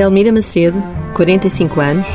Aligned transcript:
Selmira 0.00 0.32
Macedo, 0.32 0.82
45 1.14 1.78
anos, 1.78 2.06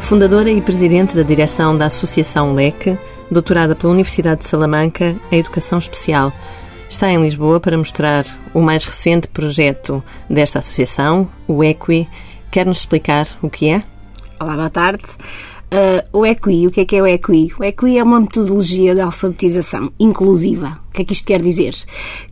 fundadora 0.00 0.50
e 0.50 0.58
presidente 0.58 1.14
da 1.14 1.22
direção 1.22 1.76
da 1.76 1.84
Associação 1.84 2.54
LEC, 2.54 2.98
doutorada 3.30 3.76
pela 3.76 3.92
Universidade 3.92 4.40
de 4.40 4.46
Salamanca 4.46 5.14
em 5.30 5.40
Educação 5.40 5.78
Especial. 5.78 6.32
Está 6.88 7.10
em 7.10 7.20
Lisboa 7.20 7.60
para 7.60 7.76
mostrar 7.76 8.24
o 8.54 8.62
mais 8.62 8.86
recente 8.86 9.28
projeto 9.28 10.02
desta 10.30 10.60
associação, 10.60 11.28
o 11.46 11.62
EQUI. 11.62 12.08
Quer-nos 12.50 12.78
explicar 12.78 13.28
o 13.42 13.50
que 13.50 13.68
é? 13.68 13.82
Olá, 14.40 14.54
boa 14.54 14.70
tarde. 14.70 15.04
Uh, 15.04 16.18
o 16.18 16.24
EQI, 16.24 16.66
o 16.68 16.70
que 16.70 16.80
é 16.80 16.84
que 16.86 16.96
é 16.96 17.02
o 17.02 17.06
EQI? 17.06 17.52
O 17.60 17.64
EQI 17.64 17.98
é 17.98 18.02
uma 18.02 18.18
metodologia 18.18 18.94
de 18.94 19.02
alfabetização 19.02 19.92
inclusiva. 20.00 20.80
O 20.88 20.92
que 20.92 21.02
é 21.02 21.04
que 21.04 21.12
isto 21.12 21.26
quer 21.26 21.42
dizer? 21.42 21.74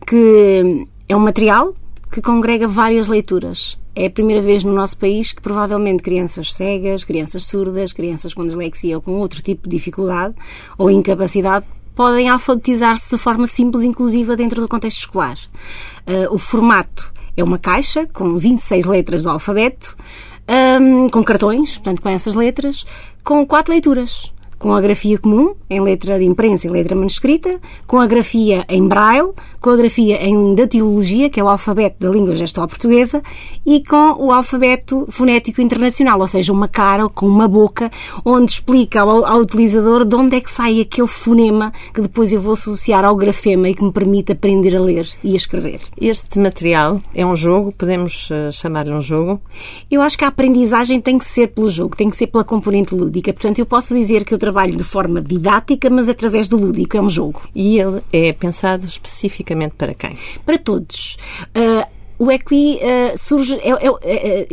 Que 0.07 0.87
é 1.07 1.15
um 1.15 1.19
material 1.19 1.75
que 2.11 2.23
congrega 2.23 2.67
várias 2.67 3.07
leituras. 3.07 3.77
É 3.95 4.07
a 4.07 4.09
primeira 4.09 4.41
vez 4.41 4.63
no 4.63 4.73
nosso 4.73 4.97
país 4.97 5.31
que 5.31 5.41
provavelmente 5.41 6.03
crianças 6.03 6.53
cegas, 6.53 7.03
crianças 7.03 7.45
surdas, 7.45 7.93
crianças 7.93 8.33
com 8.33 8.45
dislexia 8.45 8.97
ou 8.97 9.01
com 9.01 9.13
outro 9.13 9.41
tipo 9.41 9.69
de 9.69 9.77
dificuldade 9.77 10.35
ou 10.77 10.91
incapacidade 10.91 11.65
podem 11.95 12.27
alfabetizar-se 12.27 13.09
de 13.09 13.17
forma 13.17 13.47
simples 13.47 13.83
e 13.83 13.87
inclusiva 13.87 14.35
dentro 14.35 14.59
do 14.59 14.67
contexto 14.67 14.99
escolar. 14.99 15.37
Uh, 16.05 16.33
o 16.33 16.37
formato 16.37 17.13
é 17.37 17.43
uma 17.43 17.57
caixa 17.57 18.05
com 18.07 18.37
26 18.37 18.85
letras 18.85 19.23
do 19.23 19.29
alfabeto, 19.29 19.95
um, 20.81 21.09
com 21.09 21.23
cartões, 21.23 21.75
portanto, 21.75 22.01
com 22.01 22.09
essas 22.09 22.35
letras, 22.35 22.85
com 23.23 23.45
quatro 23.45 23.71
leituras 23.71 24.31
com 24.65 24.73
a 24.73 24.81
grafia 24.81 25.19
comum, 25.19 25.53
em 25.69 25.79
letra 25.79 26.17
de 26.17 26.25
imprensa 26.25 26.65
e 26.65 26.71
letra 26.71 26.95
manuscrita, 26.95 27.59
com 27.85 27.99
a 27.99 28.07
grafia 28.07 28.65
em 28.67 28.87
braille, 28.87 29.29
com 29.61 29.69
a 29.69 29.75
grafia 29.75 30.15
em 30.25 30.55
datilologia, 30.55 31.29
que 31.29 31.39
é 31.39 31.43
o 31.43 31.47
alfabeto 31.47 31.97
da 31.99 32.09
língua 32.09 32.35
gestual 32.35 32.67
portuguesa, 32.67 33.21
e 33.63 33.83
com 33.83 34.13
o 34.13 34.31
alfabeto 34.31 35.05
fonético 35.09 35.61
internacional, 35.61 36.19
ou 36.19 36.27
seja, 36.27 36.51
uma 36.51 36.67
cara 36.67 37.07
com 37.07 37.27
uma 37.27 37.47
boca, 37.47 37.91
onde 38.25 38.53
explica 38.53 39.01
ao, 39.01 39.23
ao 39.23 39.37
utilizador 39.37 40.03
de 40.03 40.15
onde 40.15 40.35
é 40.35 40.41
que 40.41 40.49
sai 40.49 40.81
aquele 40.81 41.07
fonema 41.07 41.71
que 41.93 42.01
depois 42.01 42.33
eu 42.33 42.41
vou 42.41 42.53
associar 42.53 43.05
ao 43.05 43.15
grafema 43.15 43.69
e 43.69 43.75
que 43.75 43.83
me 43.83 43.91
permite 43.91 44.31
aprender 44.31 44.75
a 44.75 44.81
ler 44.81 45.07
e 45.23 45.33
a 45.33 45.37
escrever. 45.37 45.81
Este 46.01 46.39
material 46.39 46.99
é 47.13 47.23
um 47.23 47.35
jogo, 47.35 47.71
podemos 47.71 48.31
uh, 48.31 48.51
chamar-lhe 48.51 48.91
um 48.91 49.01
jogo? 49.01 49.39
Eu 49.91 50.01
acho 50.01 50.17
que 50.17 50.25
a 50.25 50.29
aprendizagem 50.29 50.99
tem 50.99 51.19
que 51.19 51.27
ser 51.27 51.49
pelo 51.49 51.69
jogo, 51.69 51.95
tem 51.95 52.09
que 52.09 52.17
ser 52.17 52.25
pela 52.25 52.43
componente 52.43 52.95
lúdica. 52.95 53.31
Portanto, 53.31 53.59
eu 53.59 53.65
posso 53.67 53.93
dizer 53.93 54.25
que 54.25 54.33
eu 54.33 54.39
trabalho 54.39 54.54
de 54.75 54.83
forma 54.83 55.21
didática, 55.21 55.89
mas 55.89 56.09
através 56.09 56.47
do 56.47 56.57
lúdico, 56.57 56.97
é 56.97 57.01
um 57.01 57.09
jogo. 57.09 57.41
E 57.53 57.79
ele 57.79 58.01
é 58.11 58.31
pensado 58.33 58.85
especificamente 58.85 59.75
para 59.77 59.93
quem? 59.93 60.17
Para 60.45 60.57
todos. 60.57 61.17
Uh, 61.55 61.95
o 62.17 62.31
EQI 62.31 62.75
uh, 62.77 63.17
surge, 63.17 63.59
eu, 63.61 63.77
eu, 63.77 63.99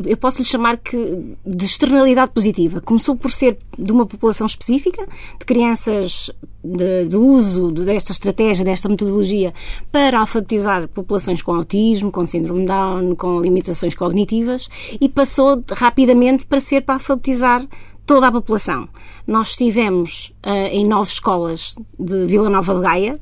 eu, 0.05 0.17
posso 0.17 0.39
lhe 0.39 0.45
chamar 0.45 0.79
que 0.79 1.37
de 1.47 1.65
externalidade 1.65 2.33
positiva. 2.33 2.81
Começou 2.81 3.15
por 3.15 3.31
ser 3.31 3.57
de 3.79 3.93
uma 3.93 4.05
população 4.05 4.47
específica, 4.47 5.07
de 5.39 5.47
crianças 5.47 6.29
de, 6.65 7.07
de, 7.07 7.17
uso 7.17 7.71
desta 7.71 8.11
estratégia, 8.11 8.65
desta 8.65 8.89
metodologia, 8.89 9.55
para 9.93 10.19
alfabetizar 10.19 10.89
populações 10.89 11.41
com 11.41 11.55
autismo, 11.55 12.11
com 12.11 12.27
síndrome 12.27 12.67
Down, 12.67 13.15
com 13.15 13.41
limitações 13.41 13.95
cognitivas, 13.95 14.69
e 15.01 15.09
passou 15.09 15.63
rapidamente 15.71 16.45
para 16.47 16.59
ser 16.59 16.83
para 16.83 16.95
alfabetizar 16.95 17.65
toda 18.13 18.27
a 18.27 18.33
população. 18.33 18.87
Nós 19.27 19.51
estivemos 19.51 20.35
uh, 20.45 20.69
em 20.71 20.87
nove 20.87 21.11
escolas 21.11 21.75
de 21.99 22.27
Vila 22.27 22.51
Nova 22.51 22.75
de 22.75 22.81
Gaia 22.83 23.19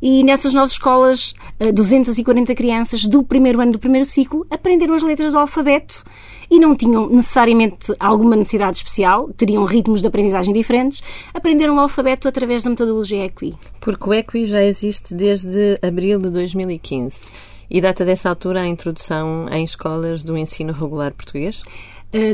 e 0.00 0.24
nessas 0.24 0.54
nove 0.54 0.72
escolas, 0.72 1.34
240 1.74 2.50
uh, 2.50 2.56
crianças 2.56 3.02
do 3.04 3.22
primeiro 3.22 3.60
ano 3.60 3.72
do 3.72 3.78
primeiro 3.78 4.06
ciclo 4.06 4.46
aprenderam 4.48 4.94
as 4.94 5.02
letras 5.02 5.32
do 5.32 5.38
alfabeto 5.38 6.02
e 6.50 6.58
não 6.58 6.74
tinham 6.74 7.06
necessariamente 7.10 7.92
alguma 8.00 8.34
necessidade 8.34 8.78
especial, 8.78 9.28
teriam 9.36 9.62
ritmos 9.66 10.00
de 10.00 10.08
aprendizagem 10.08 10.54
diferentes, 10.54 11.02
aprenderam 11.34 11.76
o 11.76 11.80
alfabeto 11.80 12.26
através 12.26 12.62
da 12.62 12.70
metodologia 12.70 13.26
EQI. 13.26 13.54
Porque 13.78 14.08
o 14.08 14.14
EQI 14.14 14.46
já 14.46 14.64
existe 14.64 15.12
desde 15.12 15.78
abril 15.82 16.18
de 16.18 16.30
2015 16.30 17.28
e 17.68 17.78
data 17.78 18.06
dessa 18.06 18.30
altura 18.30 18.62
a 18.62 18.66
introdução 18.66 19.46
em 19.52 19.66
escolas 19.66 20.24
do 20.24 20.34
ensino 20.34 20.72
regular 20.72 21.12
português? 21.12 21.62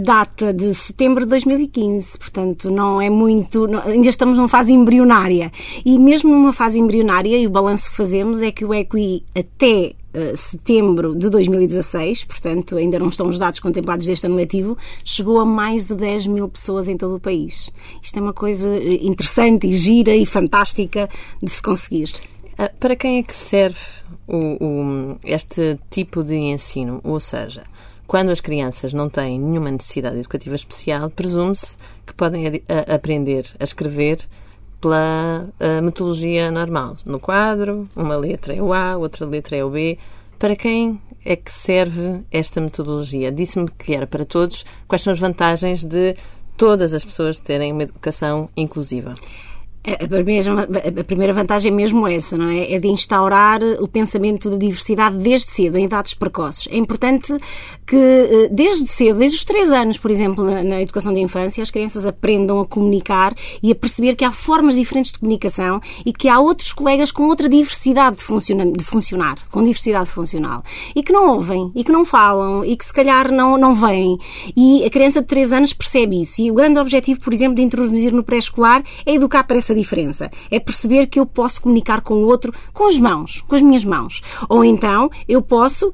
Data 0.02 0.52
de 0.54 0.74
setembro 0.74 1.24
de 1.24 1.30
2015, 1.30 2.18
portanto 2.18 2.70
não 2.70 3.00
é 3.00 3.10
muito, 3.10 3.66
não, 3.66 3.80
ainda 3.80 4.08
estamos 4.08 4.38
numa 4.38 4.48
fase 4.48 4.72
embrionária. 4.72 5.52
E 5.84 5.98
mesmo 5.98 6.30
numa 6.30 6.52
fase 6.52 6.78
embrionária, 6.78 7.36
e 7.36 7.46
o 7.46 7.50
balanço 7.50 7.90
que 7.90 7.96
fazemos 7.96 8.40
é 8.40 8.50
que 8.50 8.64
o 8.64 8.72
EQI 8.72 9.22
até 9.34 9.94
uh, 10.14 10.36
setembro 10.36 11.14
de 11.14 11.28
2016, 11.28 12.24
portanto 12.24 12.76
ainda 12.76 12.98
não 12.98 13.08
estão 13.08 13.28
os 13.28 13.38
dados 13.38 13.60
contemplados 13.60 14.06
deste 14.06 14.26
ano 14.26 14.36
letivo, 14.36 14.78
chegou 15.04 15.38
a 15.38 15.44
mais 15.44 15.86
de 15.86 15.94
10 15.94 16.26
mil 16.28 16.48
pessoas 16.48 16.88
em 16.88 16.96
todo 16.96 17.16
o 17.16 17.20
país. 17.20 17.70
Isto 18.02 18.18
é 18.18 18.22
uma 18.22 18.32
coisa 18.32 18.68
eh, 18.68 18.98
interessante 19.02 19.66
e 19.66 19.72
gira 19.72 20.16
e 20.16 20.24
fantástica 20.24 21.08
de 21.42 21.50
se 21.50 21.60
conseguir. 21.60 22.12
Ah, 22.58 22.70
para 22.80 22.96
quem 22.96 23.18
é 23.18 23.22
que 23.22 23.34
serve 23.34 23.78
o, 24.26 24.64
o, 24.64 25.18
este 25.24 25.78
tipo 25.90 26.24
de 26.24 26.34
ensino? 26.34 27.00
Ou 27.04 27.20
seja, 27.20 27.64
quando 28.06 28.30
as 28.30 28.40
crianças 28.40 28.92
não 28.92 29.08
têm 29.08 29.38
nenhuma 29.38 29.70
necessidade 29.70 30.18
educativa 30.18 30.54
especial, 30.54 31.10
presume-se 31.10 31.76
que 32.04 32.14
podem 32.14 32.46
a, 32.46 32.94
aprender 32.94 33.44
a 33.58 33.64
escrever 33.64 34.18
pela 34.80 35.48
metodologia 35.82 36.50
normal. 36.50 36.96
No 37.04 37.18
quadro, 37.18 37.88
uma 37.96 38.16
letra 38.16 38.54
é 38.54 38.62
o 38.62 38.72
A, 38.72 38.96
outra 38.96 39.26
letra 39.26 39.56
é 39.56 39.64
o 39.64 39.70
B. 39.70 39.98
Para 40.38 40.54
quem 40.54 41.00
é 41.24 41.34
que 41.34 41.50
serve 41.50 42.22
esta 42.30 42.60
metodologia? 42.60 43.32
Disse-me 43.32 43.68
que 43.70 43.94
era 43.94 44.06
para 44.06 44.24
todos. 44.24 44.64
Quais 44.86 45.02
são 45.02 45.12
as 45.12 45.18
vantagens 45.18 45.82
de 45.82 46.14
todas 46.56 46.92
as 46.92 47.04
pessoas 47.04 47.38
terem 47.38 47.72
uma 47.72 47.82
educação 47.82 48.48
inclusiva? 48.56 49.14
A 49.86 50.08
primeira, 50.08 50.68
a 51.00 51.04
primeira 51.04 51.32
vantagem 51.32 51.72
é 51.72 51.74
mesmo 51.74 52.08
essa, 52.08 52.36
não 52.36 52.48
é? 52.48 52.72
É 52.72 52.78
de 52.80 52.88
instaurar 52.88 53.62
o 53.80 53.86
pensamento 53.86 54.50
de 54.50 54.58
diversidade 54.58 55.16
desde 55.16 55.48
cedo, 55.48 55.78
em 55.78 55.84
idades 55.84 56.12
precoces. 56.12 56.66
É 56.72 56.76
importante 56.76 57.32
que 57.86 57.96
eh, 57.96 58.48
desde 58.50 58.88
cedo, 58.88 59.20
desde 59.20 59.38
os 59.38 59.44
três 59.44 59.70
anos, 59.70 59.96
por 59.96 60.10
exemplo, 60.10 60.44
na, 60.44 60.62
na 60.64 60.82
educação 60.82 61.14
de 61.14 61.20
infância, 61.20 61.62
as 61.62 61.70
crianças 61.70 62.04
aprendam 62.04 62.58
a 62.58 62.66
comunicar 62.66 63.32
e 63.62 63.70
a 63.70 63.74
perceber 63.76 64.16
que 64.16 64.24
há 64.24 64.32
formas 64.32 64.74
diferentes 64.74 65.12
de 65.12 65.20
comunicação 65.20 65.80
e 66.04 66.12
que 66.12 66.28
há 66.28 66.40
outros 66.40 66.72
colegas 66.72 67.12
com 67.12 67.28
outra 67.28 67.48
diversidade 67.48 68.16
de, 68.16 68.24
funciona, 68.24 68.66
de 68.66 68.82
funcionar, 68.82 69.38
com 69.52 69.62
diversidade 69.62 70.10
funcional. 70.10 70.64
E 70.96 71.02
que 71.02 71.12
não 71.12 71.34
ouvem, 71.34 71.70
e 71.76 71.84
que 71.84 71.92
não 71.92 72.04
falam, 72.04 72.64
e 72.64 72.76
que 72.76 72.84
se 72.84 72.92
calhar 72.92 73.30
não, 73.30 73.56
não 73.56 73.72
veem. 73.72 74.18
E 74.56 74.84
a 74.84 74.90
criança 74.90 75.20
de 75.20 75.28
três 75.28 75.52
anos 75.52 75.72
percebe 75.72 76.20
isso. 76.20 76.42
E 76.42 76.50
o 76.50 76.54
grande 76.54 76.80
objetivo, 76.80 77.20
por 77.20 77.32
exemplo, 77.32 77.54
de 77.54 77.62
introduzir 77.62 78.12
no 78.12 78.24
pré-escolar 78.24 78.82
é 79.04 79.14
educar 79.14 79.44
para 79.44 79.58
essa 79.58 79.75
diferença. 79.76 80.30
É 80.50 80.58
perceber 80.58 81.06
que 81.06 81.18
eu 81.18 81.26
posso 81.26 81.62
comunicar 81.62 82.00
com 82.00 82.14
o 82.14 82.26
outro 82.26 82.52
com 82.72 82.86
as 82.86 82.98
mãos, 82.98 83.42
com 83.46 83.54
as 83.54 83.62
minhas 83.62 83.84
mãos. 83.84 84.20
Ou 84.48 84.64
então 84.64 85.10
eu 85.28 85.40
posso 85.42 85.92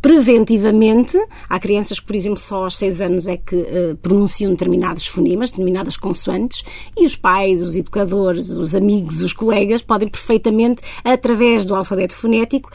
preventivamente. 0.00 1.18
Há 1.48 1.58
crianças 1.58 1.98
que, 1.98 2.06
por 2.06 2.16
exemplo, 2.16 2.38
só 2.38 2.64
aos 2.64 2.76
seis 2.76 3.00
anos 3.00 3.26
é 3.26 3.36
que 3.36 3.56
uh, 3.56 3.96
pronunciam 4.02 4.52
determinados 4.52 5.06
fonemas, 5.06 5.50
determinadas 5.50 5.96
consoantes, 5.96 6.62
e 6.96 7.04
os 7.04 7.16
pais, 7.16 7.62
os 7.62 7.76
educadores, 7.76 8.50
os 8.50 8.74
amigos, 8.74 9.22
os 9.22 9.32
colegas 9.32 9.82
podem 9.82 10.08
perfeitamente, 10.08 10.82
através 11.04 11.64
do 11.64 11.74
alfabeto 11.74 12.14
fonético, 12.14 12.70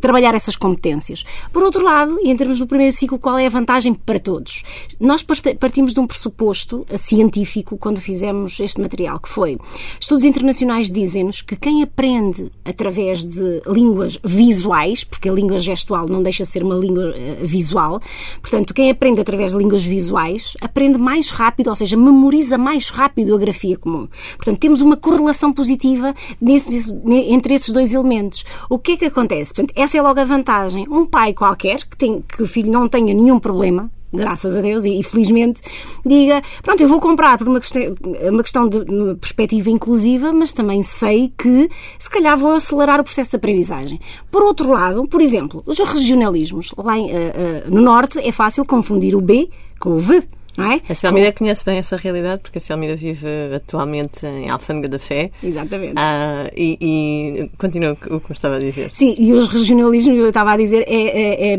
trabalhar 0.00 0.34
essas 0.34 0.56
competências. 0.56 1.24
Por 1.52 1.62
outro 1.62 1.84
lado, 1.84 2.18
e 2.22 2.30
em 2.30 2.36
termos 2.36 2.58
do 2.58 2.66
primeiro 2.66 2.92
ciclo, 2.92 3.18
qual 3.18 3.38
é 3.38 3.46
a 3.46 3.50
vantagem 3.50 3.94
para 3.94 4.18
todos? 4.18 4.62
Nós 4.98 5.22
partimos 5.58 5.92
de 5.94 6.00
um 6.00 6.06
pressuposto 6.06 6.86
científico 6.96 7.76
quando 7.76 8.00
fizemos 8.00 8.60
este 8.60 8.80
material, 8.80 9.18
que 9.20 9.28
foi 9.28 9.58
estudos 10.00 10.24
internacionais 10.24 10.90
dizem-nos 10.90 11.42
que 11.42 11.56
quem 11.56 11.82
aprende 11.82 12.50
através 12.64 13.24
de 13.24 13.62
línguas 13.66 14.18
visuais, 14.24 15.04
porque 15.04 15.28
a 15.28 15.32
língua 15.32 15.58
gestual 15.58 16.06
não 16.08 16.22
deixa 16.22 16.44
de 16.44 16.50
ser 16.50 16.62
uma 16.62 16.74
língua 16.74 17.12
eh, 17.16 17.40
visual, 17.42 18.00
portanto, 18.40 18.74
quem 18.74 18.90
aprende 18.90 19.20
através 19.20 19.52
de 19.52 19.58
línguas 19.58 19.82
visuais 19.82 20.56
aprende 20.60 20.98
mais 20.98 21.30
rápido, 21.30 21.68
ou 21.68 21.76
seja, 21.76 21.96
memoriza 21.96 22.56
mais 22.56 22.90
rápido 22.90 23.34
a 23.34 23.38
grafia 23.38 23.76
comum. 23.76 24.08
Portanto, 24.36 24.58
temos 24.58 24.80
uma 24.80 24.96
correlação 24.96 25.52
positiva 25.52 26.14
entre 26.42 27.54
esses 27.54 27.70
dois 27.72 27.92
elementos. 27.92 28.44
O 28.68 28.78
que 28.78 28.92
é 28.92 28.96
que 28.96 29.04
acontece? 29.10 29.52
Portanto, 29.54 29.72
essa 29.76 29.96
é 29.96 30.02
logo 30.02 30.20
a 30.20 30.24
vantagem. 30.24 30.86
Um 30.88 31.06
pai 31.06 31.32
qualquer, 31.32 31.78
que, 31.86 31.96
tem, 31.96 32.22
que 32.22 32.42
o 32.42 32.46
filho 32.46 32.70
não 32.70 32.88
tenha 32.88 33.14
nenhum 33.14 33.38
problema, 33.38 33.90
graças 34.12 34.56
a 34.56 34.60
Deus 34.60 34.84
e, 34.84 35.00
e, 35.00 35.02
felizmente, 35.02 35.60
diga: 36.04 36.42
pronto, 36.62 36.82
eu 36.82 36.88
vou 36.88 37.00
comprar 37.00 37.38
por 37.38 37.48
uma 37.48 37.60
questão, 37.60 37.82
uma 38.28 38.42
questão 38.42 38.68
de 38.68 38.84
perspectiva 39.20 39.70
inclusiva, 39.70 40.32
mas 40.32 40.52
também 40.52 40.82
sei 40.82 41.32
que 41.36 41.70
se 41.98 42.10
calhar 42.10 42.38
vou 42.38 42.52
acelerar 42.52 43.00
o 43.00 43.04
processo 43.04 43.30
de 43.30 43.36
aprendizagem. 43.36 44.00
Por 44.30 44.42
outro 44.42 44.72
lado, 44.72 45.06
por 45.06 45.20
exemplo, 45.20 45.62
os 45.66 45.78
regionalismos. 45.78 46.72
Lá 46.76 46.98
em, 46.98 47.06
uh, 47.06 47.14
uh, 47.14 47.74
no 47.74 47.80
Norte 47.80 48.18
é 48.18 48.32
fácil 48.32 48.64
confundir 48.64 49.14
o 49.14 49.20
B 49.20 49.48
com 49.78 49.90
o 49.90 49.98
V. 49.98 50.22
É? 50.62 50.80
A 50.88 50.94
Selmira 50.94 51.32
conhece 51.32 51.64
bem 51.64 51.78
essa 51.78 51.96
realidade 51.96 52.42
porque 52.42 52.58
a 52.58 52.60
Selmira 52.60 52.96
vive 52.96 53.28
atualmente 53.54 54.24
em 54.26 54.48
Alfândega 54.48 54.88
da 54.88 54.98
Fé. 54.98 55.30
Exatamente. 55.42 55.94
Ah, 55.96 56.50
e, 56.56 56.78
e 56.80 57.50
continua 57.58 57.92
o 57.92 57.96
que 57.96 58.10
me 58.10 58.20
estava 58.30 58.56
a 58.56 58.58
dizer. 58.58 58.90
Sim, 58.92 59.14
e 59.18 59.32
os 59.32 59.48
regionalismos, 59.48 60.18
eu 60.18 60.28
estava 60.28 60.52
a 60.52 60.56
dizer, 60.56 60.84
é, 60.86 60.94
é, 60.94 61.54
é 61.54 61.56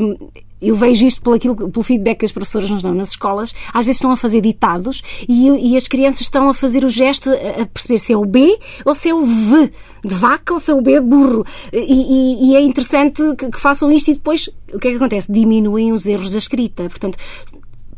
eu 0.61 0.75
vejo 0.75 1.05
isto 1.05 1.21
pelo, 1.21 1.35
aquilo, 1.35 1.55
pelo 1.55 1.83
feedback 1.83 2.19
que 2.19 2.25
as 2.25 2.31
professoras 2.31 2.69
nos 2.69 2.83
dão 2.83 2.93
nas 2.93 3.09
escolas, 3.09 3.53
às 3.73 3.83
vezes 3.83 3.97
estão 3.97 4.11
a 4.11 4.15
fazer 4.15 4.41
ditados 4.41 5.01
e, 5.27 5.71
e 5.71 5.75
as 5.75 5.87
crianças 5.87 6.21
estão 6.21 6.47
a 6.49 6.53
fazer 6.53 6.85
o 6.85 6.89
gesto 6.89 7.31
a 7.31 7.65
perceber 7.65 7.97
se 7.97 8.13
é 8.13 8.17
o 8.17 8.25
B 8.25 8.57
ou 8.85 8.93
se 8.93 9.09
é 9.09 9.13
o 9.13 9.25
V 9.25 9.71
de 10.05 10.15
vaca 10.15 10.53
ou 10.53 10.59
se 10.59 10.71
é 10.71 10.75
o 10.75 10.81
B 10.81 10.93
de 10.93 11.01
burro. 11.01 11.45
E, 11.73 11.79
e, 11.79 12.51
e 12.51 12.55
é 12.55 12.61
interessante 12.61 13.21
que, 13.35 13.49
que 13.49 13.59
façam 13.59 13.91
isto 13.91 14.11
e 14.11 14.13
depois 14.13 14.49
o 14.71 14.77
que 14.79 14.87
é 14.87 14.91
que 14.91 14.97
acontece? 14.97 15.31
Diminuem 15.31 15.91
os 15.91 16.05
erros 16.05 16.31
da 16.31 16.37
escrita. 16.37 16.83
Portanto, 16.83 17.17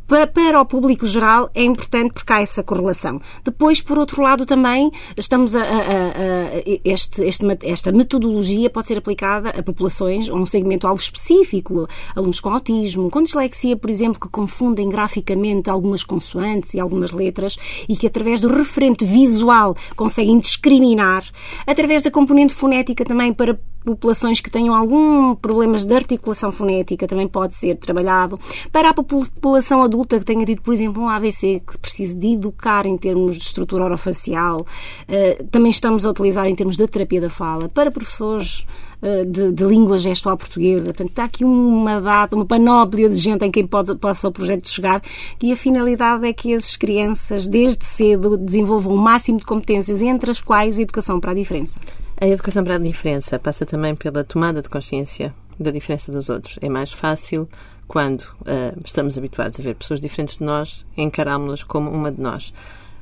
para 0.07 0.59
o 0.59 0.65
público 0.65 1.05
geral 1.05 1.49
é 1.55 1.63
importante 1.63 2.13
porque 2.13 2.31
há 2.31 2.41
essa 2.41 2.61
correlação. 2.61 3.21
Depois, 3.43 3.81
por 3.81 3.97
outro 3.97 4.21
lado, 4.21 4.45
também 4.45 4.91
estamos 5.17 5.55
a, 5.55 5.61
a, 5.61 5.63
a 5.63 6.63
este, 6.83 7.23
este, 7.23 7.45
esta 7.63 7.91
metodologia 7.91 8.69
pode 8.69 8.87
ser 8.87 8.97
aplicada 8.97 9.49
a 9.49 9.63
populações, 9.63 10.29
a 10.29 10.33
um 10.33 10.45
segmento 10.45 10.85
alvo 10.85 11.01
específico, 11.01 11.87
alunos 12.15 12.39
com 12.39 12.49
autismo, 12.49 13.09
com 13.09 13.23
dislexia, 13.23 13.77
por 13.77 13.89
exemplo, 13.89 14.19
que 14.19 14.29
confundem 14.29 14.89
graficamente 14.89 15.69
algumas 15.69 16.03
consoantes 16.03 16.73
e 16.73 16.79
algumas 16.79 17.11
letras 17.11 17.57
e 17.87 17.95
que 17.95 18.07
através 18.07 18.41
do 18.41 18.49
referente 18.49 19.05
visual 19.05 19.75
conseguem 19.95 20.37
discriminar, 20.37 21.23
através 21.65 22.03
da 22.03 22.11
componente 22.11 22.53
fonética 22.53 23.05
também 23.05 23.33
para 23.33 23.57
populações 23.83 24.39
que 24.39 24.49
tenham 24.49 24.73
algum 24.73 25.35
problemas 25.35 25.85
de 25.85 25.93
articulação 25.93 26.53
fonética 26.53 27.05
também 27.05 27.27
pode 27.27 27.53
ser 27.53 27.75
trabalhado. 27.75 28.39
Para 28.71 28.89
a 28.89 28.93
população 28.93 29.83
adulta 29.83 29.92
que 30.01 30.25
tenha 30.25 30.45
tido, 30.45 30.61
por 30.61 30.73
exemplo, 30.73 31.03
um 31.03 31.09
AVC, 31.09 31.61
que 31.65 31.77
precise 31.77 32.15
de 32.15 32.33
educar 32.33 32.85
em 32.85 32.97
termos 32.97 33.37
de 33.37 33.43
estrutura 33.43 33.85
orofacial, 33.85 34.65
eh, 35.07 35.43
também 35.51 35.71
estamos 35.71 36.05
a 36.05 36.09
utilizar 36.09 36.47
em 36.47 36.55
termos 36.55 36.75
de 36.75 36.87
terapia 36.87 37.21
da 37.21 37.29
fala. 37.29 37.69
Para 37.69 37.91
professores 37.91 38.65
eh, 39.05 39.25
de, 39.25 39.51
de, 39.51 39.65
língua 39.65 39.99
gestual 39.99 40.37
portuguesa. 40.37 40.85
Portanto, 40.85 41.09
está 41.09 41.25
aqui 41.25 41.43
uma 41.43 41.99
data, 41.99 42.37
uma 42.37 42.45
panóplia 42.45 43.09
de 43.09 43.15
gente 43.15 43.43
em 43.43 43.51
quem 43.51 43.67
pode, 43.67 43.93
possa 43.95 44.29
o 44.29 44.31
projeto 44.31 44.69
chegar 44.69 45.01
e 45.41 45.51
a 45.51 45.57
finalidade 45.57 46.25
é 46.25 46.31
que 46.31 46.53
as 46.53 46.77
crianças, 46.77 47.49
desde 47.49 47.83
cedo, 47.83 48.37
desenvolvam 48.37 48.95
o 48.95 48.97
máximo 48.97 49.39
de 49.39 49.45
competências, 49.45 50.01
entre 50.01 50.31
as 50.31 50.39
quais 50.39 50.79
a 50.79 50.83
educação 50.83 51.19
para 51.19 51.31
a 51.31 51.33
diferença. 51.33 51.81
A 52.15 52.25
educação 52.25 52.63
para 52.63 52.75
a 52.75 52.77
diferença 52.77 53.37
passa 53.37 53.65
também 53.65 53.93
pela 53.93 54.23
tomada 54.23 54.61
de 54.61 54.69
consciência 54.69 55.35
da 55.59 55.69
diferença 55.69 56.09
dos 56.09 56.29
outros. 56.29 56.57
É 56.61 56.69
mais 56.69 56.93
fácil 56.93 57.45
quando 57.87 58.21
uh, 58.21 58.79
estamos 58.85 59.17
habituados 59.17 59.59
a 59.59 59.63
ver 59.63 59.75
pessoas 59.75 60.01
diferentes 60.01 60.37
de 60.37 60.43
nós, 60.43 60.85
encará-las 60.97 61.63
como 61.63 61.89
uma 61.89 62.11
de 62.11 62.21
nós. 62.21 62.53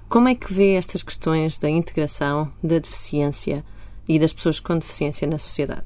Como 0.10 0.28
é 0.28 0.36
que 0.36 0.54
vê 0.54 0.74
estas 0.74 1.04
questões 1.04 1.58
da 1.58 1.70
integração, 1.70 2.52
da 2.62 2.80
deficiência 2.80 3.64
e 4.08 4.20
das 4.20 4.34
pessoas 4.34 4.60
com 4.60 4.78
deficiência 4.78 5.28
na 5.28 5.38
sociedade? 5.38 5.86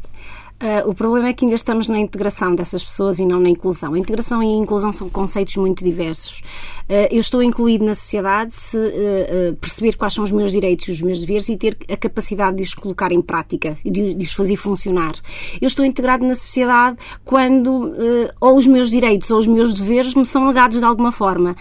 Uh, 0.65 0.89
o 0.89 0.95
problema 0.95 1.27
é 1.27 1.33
que 1.33 1.45
ainda 1.45 1.55
estamos 1.55 1.87
na 1.87 1.99
integração 1.99 2.55
dessas 2.55 2.83
pessoas 2.83 3.19
e 3.19 3.25
não 3.25 3.39
na 3.39 3.49
inclusão. 3.49 3.93
A 3.93 3.99
integração 3.99 4.41
e 4.41 4.47
a 4.47 4.57
inclusão 4.57 4.91
são 4.91 5.07
conceitos 5.07 5.55
muito 5.57 5.83
diversos. 5.83 6.41
Uh, 6.89 7.05
eu 7.11 7.21
estou 7.21 7.43
incluído 7.43 7.85
na 7.85 7.93
sociedade 7.93 8.51
se 8.51 8.75
uh, 8.75 9.55
perceber 9.57 9.95
quais 9.95 10.13
são 10.13 10.23
os 10.23 10.31
meus 10.31 10.51
direitos 10.51 10.87
e 10.87 10.91
os 10.91 11.03
meus 11.03 11.19
deveres 11.19 11.49
e 11.49 11.55
ter 11.55 11.77
a 11.87 11.95
capacidade 11.95 12.57
de 12.57 12.63
os 12.63 12.73
colocar 12.73 13.11
em 13.11 13.21
prática 13.21 13.77
e 13.85 13.91
de, 13.91 14.15
de 14.15 14.25
os 14.25 14.33
fazer 14.33 14.55
funcionar. 14.55 15.13
Eu 15.61 15.67
estou 15.67 15.85
integrado 15.85 16.25
na 16.25 16.33
sociedade 16.33 16.97
quando 17.23 17.93
ou 18.41 18.57
os 18.57 18.65
meus 18.65 18.89
direitos 18.89 19.29
ou 19.29 19.37
os 19.37 19.45
meus 19.45 19.73
deveres 19.73 20.15
me 20.15 20.25
são 20.25 20.47
negados 20.47 20.79
de 20.79 20.85
alguma 20.85 21.11
forma. 21.11 21.55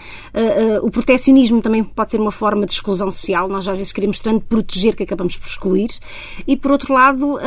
o 0.81 0.89
proteccionismo 0.89 1.61
também 1.61 1.83
pode 1.83 2.11
ser 2.11 2.19
uma 2.19 2.31
forma 2.31 2.65
de 2.65 2.71
exclusão 2.71 3.11
social. 3.11 3.47
Nós 3.47 3.67
às 3.67 3.77
vezes 3.77 3.91
queremos 3.91 4.19
tanto 4.19 4.45
proteger 4.45 4.95
que 4.95 5.03
acabamos 5.03 5.37
por 5.37 5.47
excluir. 5.47 5.89
E 6.47 6.55
por 6.57 6.71
outro 6.71 6.93
lado, 6.93 7.37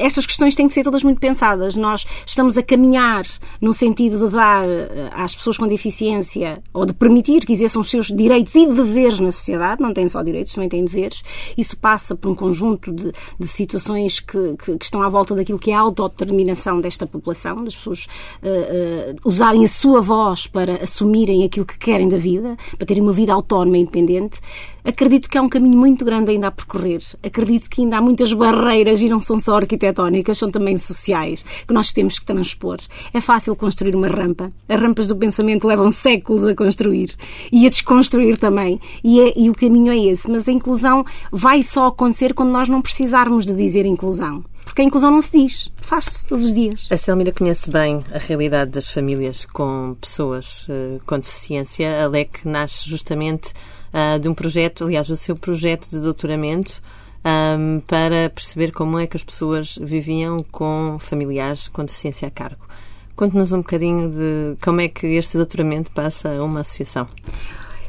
estas 0.00 0.26
questões 0.26 0.54
têm 0.54 0.68
que 0.68 0.74
ser 0.74 0.84
todas 0.84 0.99
muito 1.02 1.20
pensadas. 1.20 1.76
Nós 1.76 2.06
estamos 2.26 2.56
a 2.56 2.62
caminhar 2.62 3.24
no 3.60 3.72
sentido 3.72 4.26
de 4.26 4.34
dar 4.34 4.68
eh, 4.68 5.10
às 5.12 5.34
pessoas 5.34 5.56
com 5.56 5.66
deficiência 5.66 6.62
ou 6.72 6.86
de 6.86 6.92
permitir 6.92 7.44
que 7.44 7.52
exerçam 7.52 7.80
os 7.80 7.90
seus 7.90 8.08
direitos 8.08 8.54
e 8.54 8.66
deveres 8.66 9.18
na 9.18 9.32
sociedade, 9.32 9.82
não 9.82 9.92
têm 9.92 10.08
só 10.08 10.22
direitos, 10.22 10.54
também 10.54 10.68
têm 10.68 10.84
deveres. 10.84 11.22
Isso 11.56 11.76
passa 11.76 12.14
por 12.14 12.30
um 12.30 12.34
conjunto 12.34 12.92
de, 12.92 13.12
de 13.38 13.48
situações 13.48 14.20
que, 14.20 14.56
que, 14.56 14.78
que, 14.78 14.84
estão 14.84 15.02
à 15.02 15.08
volta 15.08 15.34
daquilo 15.34 15.58
que 15.58 15.70
é 15.70 15.74
a 15.74 15.80
autodeterminação 15.80 16.80
desta 16.80 17.06
população, 17.06 17.64
das 17.64 17.76
pessoas 17.76 18.06
uh, 18.42 19.12
uh, 19.12 19.16
usarem 19.24 19.64
a 19.64 19.68
sua 19.68 20.00
voz 20.00 20.46
para 20.46 20.82
assumirem 20.82 21.44
aquilo 21.44 21.66
que 21.66 21.78
querem 21.78 22.08
da 22.08 22.18
vida, 22.18 22.56
para 22.76 22.86
terem 22.86 23.02
uma 23.02 23.12
vida 23.12 23.32
autónoma 23.32 23.78
e 23.78 23.80
independente. 23.80 24.40
Acredito 24.84 25.28
que 25.28 25.36
há 25.36 25.42
um 25.42 25.48
caminho 25.48 25.78
muito 25.78 26.04
grande 26.04 26.30
ainda 26.30 26.48
a 26.48 26.50
percorrer. 26.50 27.02
Acredito 27.22 27.68
que 27.68 27.82
ainda 27.82 27.98
há 27.98 28.00
muitas 28.00 28.32
barreiras 28.32 29.00
e 29.00 29.08
não 29.08 29.20
são 29.20 29.38
só 29.38 29.56
arquitetónicas, 29.56 30.38
são 30.38 30.50
também 30.50 30.76
sociais 30.76 31.44
que 31.66 31.74
nós 31.74 31.92
temos 31.92 32.18
que 32.18 32.24
transpor. 32.24 32.78
É 33.12 33.20
fácil 33.20 33.54
construir 33.56 33.94
uma 33.94 34.08
rampa. 34.08 34.50
As 34.68 34.80
rampas 34.80 35.08
do 35.08 35.16
pensamento 35.16 35.66
levam 35.66 35.90
séculos 35.90 36.44
a 36.44 36.54
construir 36.54 37.14
e 37.52 37.66
a 37.66 37.70
desconstruir 37.70 38.36
também. 38.36 38.80
E, 39.04 39.20
é, 39.20 39.32
e 39.36 39.50
o 39.50 39.54
caminho 39.54 39.92
é 39.92 39.98
esse. 39.98 40.30
Mas 40.30 40.48
a 40.48 40.52
inclusão 40.52 41.04
vai 41.30 41.62
só 41.62 41.86
acontecer 41.86 42.34
quando 42.34 42.50
nós 42.50 42.68
não 42.68 42.82
precisarmos 42.82 43.46
de 43.46 43.54
dizer 43.54 43.86
inclusão 43.86 44.44
porque 44.70 44.82
a 44.82 44.84
inclusão 44.84 45.10
não 45.10 45.20
se 45.20 45.32
diz, 45.32 45.72
faz-se 45.78 46.24
todos 46.24 46.44
os 46.44 46.54
dias. 46.54 46.86
A 46.90 46.96
Selmira 46.96 47.32
conhece 47.32 47.68
bem 47.68 48.04
a 48.14 48.18
realidade 48.18 48.70
das 48.70 48.88
famílias 48.88 49.44
com 49.44 49.96
pessoas 50.00 50.64
uh, 50.68 51.00
com 51.04 51.18
deficiência. 51.18 52.04
A 52.04 52.06
LEC 52.06 52.44
nasce 52.44 52.88
justamente 52.88 53.52
uh, 53.92 54.18
de 54.18 54.28
um 54.28 54.34
projeto, 54.34 54.84
aliás, 54.84 55.08
o 55.10 55.16
seu 55.16 55.36
projeto 55.36 55.88
de 55.90 56.00
doutoramento 56.00 56.80
um, 57.24 57.80
para 57.86 58.30
perceber 58.30 58.72
como 58.72 58.98
é 58.98 59.06
que 59.06 59.16
as 59.16 59.24
pessoas 59.24 59.78
viviam 59.80 60.38
com 60.50 60.96
familiares 60.98 61.68
com 61.68 61.84
deficiência 61.84 62.28
a 62.28 62.30
cargo. 62.30 62.66
Conte-nos 63.14 63.52
um 63.52 63.58
bocadinho 63.58 64.10
de 64.10 64.56
como 64.62 64.80
é 64.80 64.88
que 64.88 65.06
este 65.08 65.36
doutoramento 65.36 65.90
passa 65.90 66.30
a 66.30 66.42
uma 66.42 66.60
associação. 66.60 67.06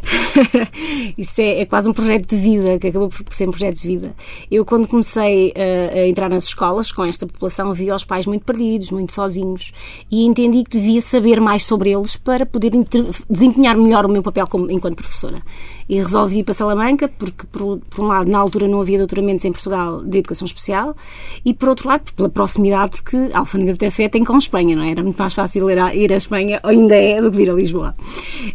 Isso 1.17 1.39
é, 1.41 1.61
é, 1.61 1.65
quase 1.65 1.89
um 1.89 1.93
projeto 1.93 2.27
de 2.27 2.35
vida, 2.35 2.79
que 2.79 2.87
acabou 2.87 3.09
por 3.09 3.33
ser 3.33 3.47
um 3.47 3.51
projeto 3.51 3.77
de 3.77 3.87
vida. 3.87 4.15
Eu, 4.49 4.65
quando 4.65 4.87
comecei 4.87 5.53
a, 5.55 5.99
a 5.99 6.07
entrar 6.07 6.29
nas 6.29 6.45
escolas 6.45 6.91
com 6.91 7.05
esta 7.05 7.25
população, 7.27 7.73
vi 7.73 7.91
os 7.91 8.03
pais 8.03 8.25
muito 8.25 8.43
perdidos, 8.43 8.91
muito 8.91 9.13
sozinhos, 9.13 9.71
e 10.09 10.25
entendi 10.25 10.63
que 10.63 10.71
devia 10.71 11.01
saber 11.01 11.39
mais 11.39 11.63
sobre 11.63 11.91
eles 11.91 12.15
para 12.15 12.45
poder 12.45 12.71
desempenhar 13.29 13.77
melhor 13.77 14.05
o 14.05 14.09
meu 14.09 14.23
papel 14.23 14.47
como, 14.47 14.69
enquanto 14.71 14.95
professora. 14.95 15.41
E 15.91 15.99
resolvi 15.99 16.39
ir 16.39 16.43
para 16.43 16.53
Salamanca, 16.53 17.09
porque, 17.09 17.45
por, 17.51 17.79
por, 17.89 18.05
um 18.05 18.07
lado, 18.07 18.31
na 18.31 18.39
altura 18.39 18.65
não 18.65 18.79
havia 18.79 18.97
doutoramentos 18.97 19.43
em 19.43 19.51
Portugal 19.51 20.01
de 20.01 20.19
educação 20.19 20.45
especial, 20.45 20.95
e 21.43 21.53
por 21.53 21.67
outro 21.67 21.89
lado, 21.89 22.13
pela 22.15 22.29
proximidade 22.29 23.03
que 23.03 23.17
a 23.33 23.39
Alfândega 23.39 23.73
de 23.73 23.79
Tefé 23.79 24.07
tem 24.07 24.23
com 24.23 24.33
a 24.33 24.37
Espanha, 24.37 24.73
não 24.73 24.83
é? 24.83 24.91
Era 24.91 25.03
muito 25.03 25.17
mais 25.17 25.33
fácil 25.33 25.69
ir 25.69 25.77
a, 25.77 25.93
ir 25.93 26.13
a 26.13 26.15
Espanha, 26.15 26.61
ou 26.63 26.69
ainda 26.69 26.95
é, 26.95 27.21
do 27.21 27.29
que 27.29 27.35
vir 27.35 27.49
a 27.49 27.53
Lisboa. 27.53 27.93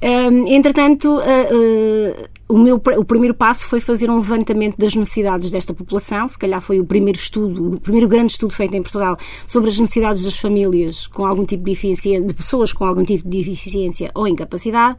Um, 0.03 0.49
entretanto, 0.49 1.19
uh, 1.19 2.27
o, 2.49 2.57
meu, 2.57 2.77
o 2.77 3.05
primeiro 3.05 3.35
passo 3.35 3.67
foi 3.67 3.81
fazer 3.81 4.09
um 4.09 4.17
levantamento 4.17 4.77
das 4.77 4.95
necessidades 4.95 5.51
desta 5.51 5.75
população, 5.75 6.29
se 6.29 6.39
calhar 6.39 6.61
foi 6.61 6.79
o 6.79 6.85
primeiro 6.85 7.19
estudo, 7.19 7.75
o 7.75 7.81
primeiro 7.81 8.09
grande 8.09 8.33
estudo 8.33 8.53
feito 8.53 8.77
em 8.77 8.83
Portugal 8.83 9.17
sobre 9.47 9.71
as 9.71 9.79
necessidades 9.79 10.25
das 10.25 10.37
famílias 10.37 11.07
com 11.07 11.27
algum 11.27 11.45
tipo 11.45 11.65
de 11.65 11.73
deficiência, 11.73 12.21
de 12.21 12.35
pessoas 12.35 12.73
com 12.73 12.85
algum 12.85 13.05
tipo 13.05 13.29
de 13.29 13.39
deficiência 13.39 14.11
ou 14.15 14.29
incapacidade, 14.29 14.97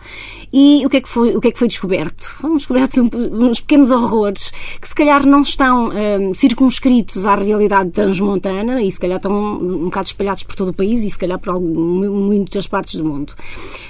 e 0.51 0.85
o 0.85 0.89
que 0.89 0.97
é 0.97 1.01
que 1.01 1.09
foi, 1.09 1.35
o 1.35 1.41
que 1.41 1.47
é 1.47 1.51
que 1.51 1.59
foi 1.59 1.67
descoberto? 1.67 2.23
Foram 2.23 2.57
descobertos 2.57 2.97
uns 2.97 3.61
pequenos 3.61 3.91
horrores 3.91 4.51
que 4.81 4.87
se 4.87 4.95
calhar 4.95 5.25
não 5.25 5.41
estão 5.41 5.89
um, 5.89 6.33
circunscritos 6.33 7.25
à 7.25 7.35
realidade 7.35 7.91
transmontana 7.91 8.81
e 8.81 8.91
se 8.91 8.99
calhar 8.99 9.17
estão 9.17 9.31
um, 9.31 9.55
um 9.55 9.85
bocado 9.85 10.07
espalhados 10.07 10.43
por 10.43 10.55
todo 10.55 10.69
o 10.69 10.73
país 10.73 11.03
e 11.03 11.09
se 11.09 11.17
calhar 11.17 11.39
por 11.39 11.51
algum, 11.51 11.67
muitas 11.67 12.67
partes 12.67 12.95
do 12.95 13.05
mundo 13.05 13.33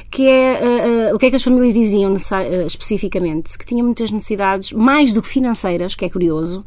que 0.09 0.27
é 0.27 1.09
uh, 1.09 1.11
uh, 1.11 1.15
o 1.15 1.19
que 1.19 1.27
é 1.27 1.29
que 1.29 1.35
as 1.35 1.43
famílias 1.43 1.73
diziam 1.73 2.13
uh, 2.13 2.65
especificamente? 2.65 3.46
Que 3.55 3.65
tinham 3.65 3.85
muitas 3.85 4.11
necessidades, 4.11 4.71
mais 4.73 5.13
do 5.13 5.21
que 5.21 5.29
financeiras, 5.29 5.95
que 5.95 6.03
é 6.03 6.09
curioso, 6.09 6.65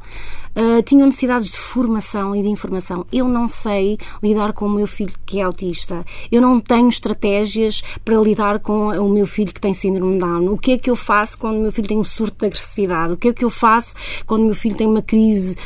tinham 0.85 1.07
necessidades 1.07 1.51
de 1.51 1.57
formação 1.57 2.35
e 2.35 2.43
de 2.43 2.49
informação. 2.49 3.07
Eu 3.13 3.29
não 3.29 3.49
sei 3.49 3.99
lidar 4.23 4.53
com 4.53 4.67
o 4.67 4.71
meu 4.71 4.87
filho 4.87 5.13
que 5.25 5.39
é 5.41 5.43
autista. 5.43 6.05
Eu 6.31 6.41
não 6.41 6.59
tenho 6.59 6.89
estratégias 6.89 7.83
para 8.05 8.17
lidar 8.17 8.59
com 8.59 8.89
o 8.89 9.09
meu 9.09 9.27
filho 9.27 9.53
que 9.53 9.61
tem 9.61 9.73
síndrome 9.73 10.15
de 10.15 10.19
Down. 10.19 10.53
O 10.53 10.59
que 10.59 10.73
é 10.73 10.79
que 10.79 10.91
eu 10.91 10.97
faço 10.97 11.39
quando 11.39 11.57
o 11.57 11.63
meu 11.63 11.73
filho 11.73 11.89
tem 11.89 11.99
um 11.99 12.05
surto 12.05 12.37
de 12.39 12.47
agressividade? 12.47 13.13
O 13.13 13.17
que 13.17 13.29
é 13.29 13.33
que 13.33 13.45
eu 13.45 13.51
faço 13.51 13.95
quando 14.27 14.43
o 14.43 14.47
meu 14.47 14.55
filho 14.55 14.77
tem 14.77 14.87
uma 14.87 15.03
crise 15.03 15.57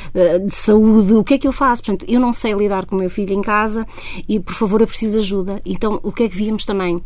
de 0.44 0.52
saúde? 0.52 1.14
O 1.14 1.25
que 1.25 1.35
é 1.35 1.38
que 1.38 1.49
eu 1.49 1.52
faço? 1.52 1.83
Portanto, 1.83 2.04
eu 2.11 2.21
não 2.21 2.33
sei 2.33 2.52
lidar 2.52 2.85
com 2.87 2.97
o 2.97 2.99
meu 2.99 3.09
filho 3.09 3.33
em 3.33 3.42
casa 3.42 3.87
e, 4.28 4.38
por 4.38 4.54
favor, 4.54 4.80
eu 4.80 4.87
preciso 4.87 5.12
de 5.12 5.18
ajuda. 5.18 5.62
Então, 5.64 5.99
o 6.02 6.12
que 6.12 6.25
é 6.25 6.28
que 6.28 6.37
víamos 6.37 6.66
também? 6.66 7.02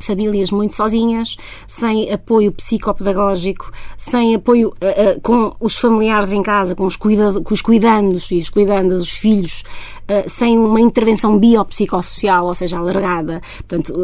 Famílias 0.00 0.50
muito 0.50 0.74
sozinhas, 0.74 1.36
sem 1.66 2.12
apoio 2.12 2.52
psicopedagógico, 2.52 3.70
sem 3.96 4.34
apoio 4.34 4.68
uh, 4.68 5.16
uh, 5.16 5.20
com 5.20 5.54
os 5.60 5.76
familiares 5.76 6.32
em 6.32 6.42
casa, 6.42 6.74
com 6.74 6.84
os, 6.84 6.96
cuida 6.96 7.40
com 7.40 7.54
os 7.54 7.60
cuidandos 7.60 8.30
e 8.30 8.38
os 8.38 8.50
cuidandas, 8.50 9.02
os 9.02 9.10
filhos, 9.10 9.62
uh, 10.08 10.28
sem 10.28 10.58
uma 10.58 10.80
intervenção 10.80 11.38
biopsicossocial, 11.38 12.46
ou 12.46 12.54
seja, 12.54 12.78
alargada. 12.78 13.40
Portanto, 13.68 13.94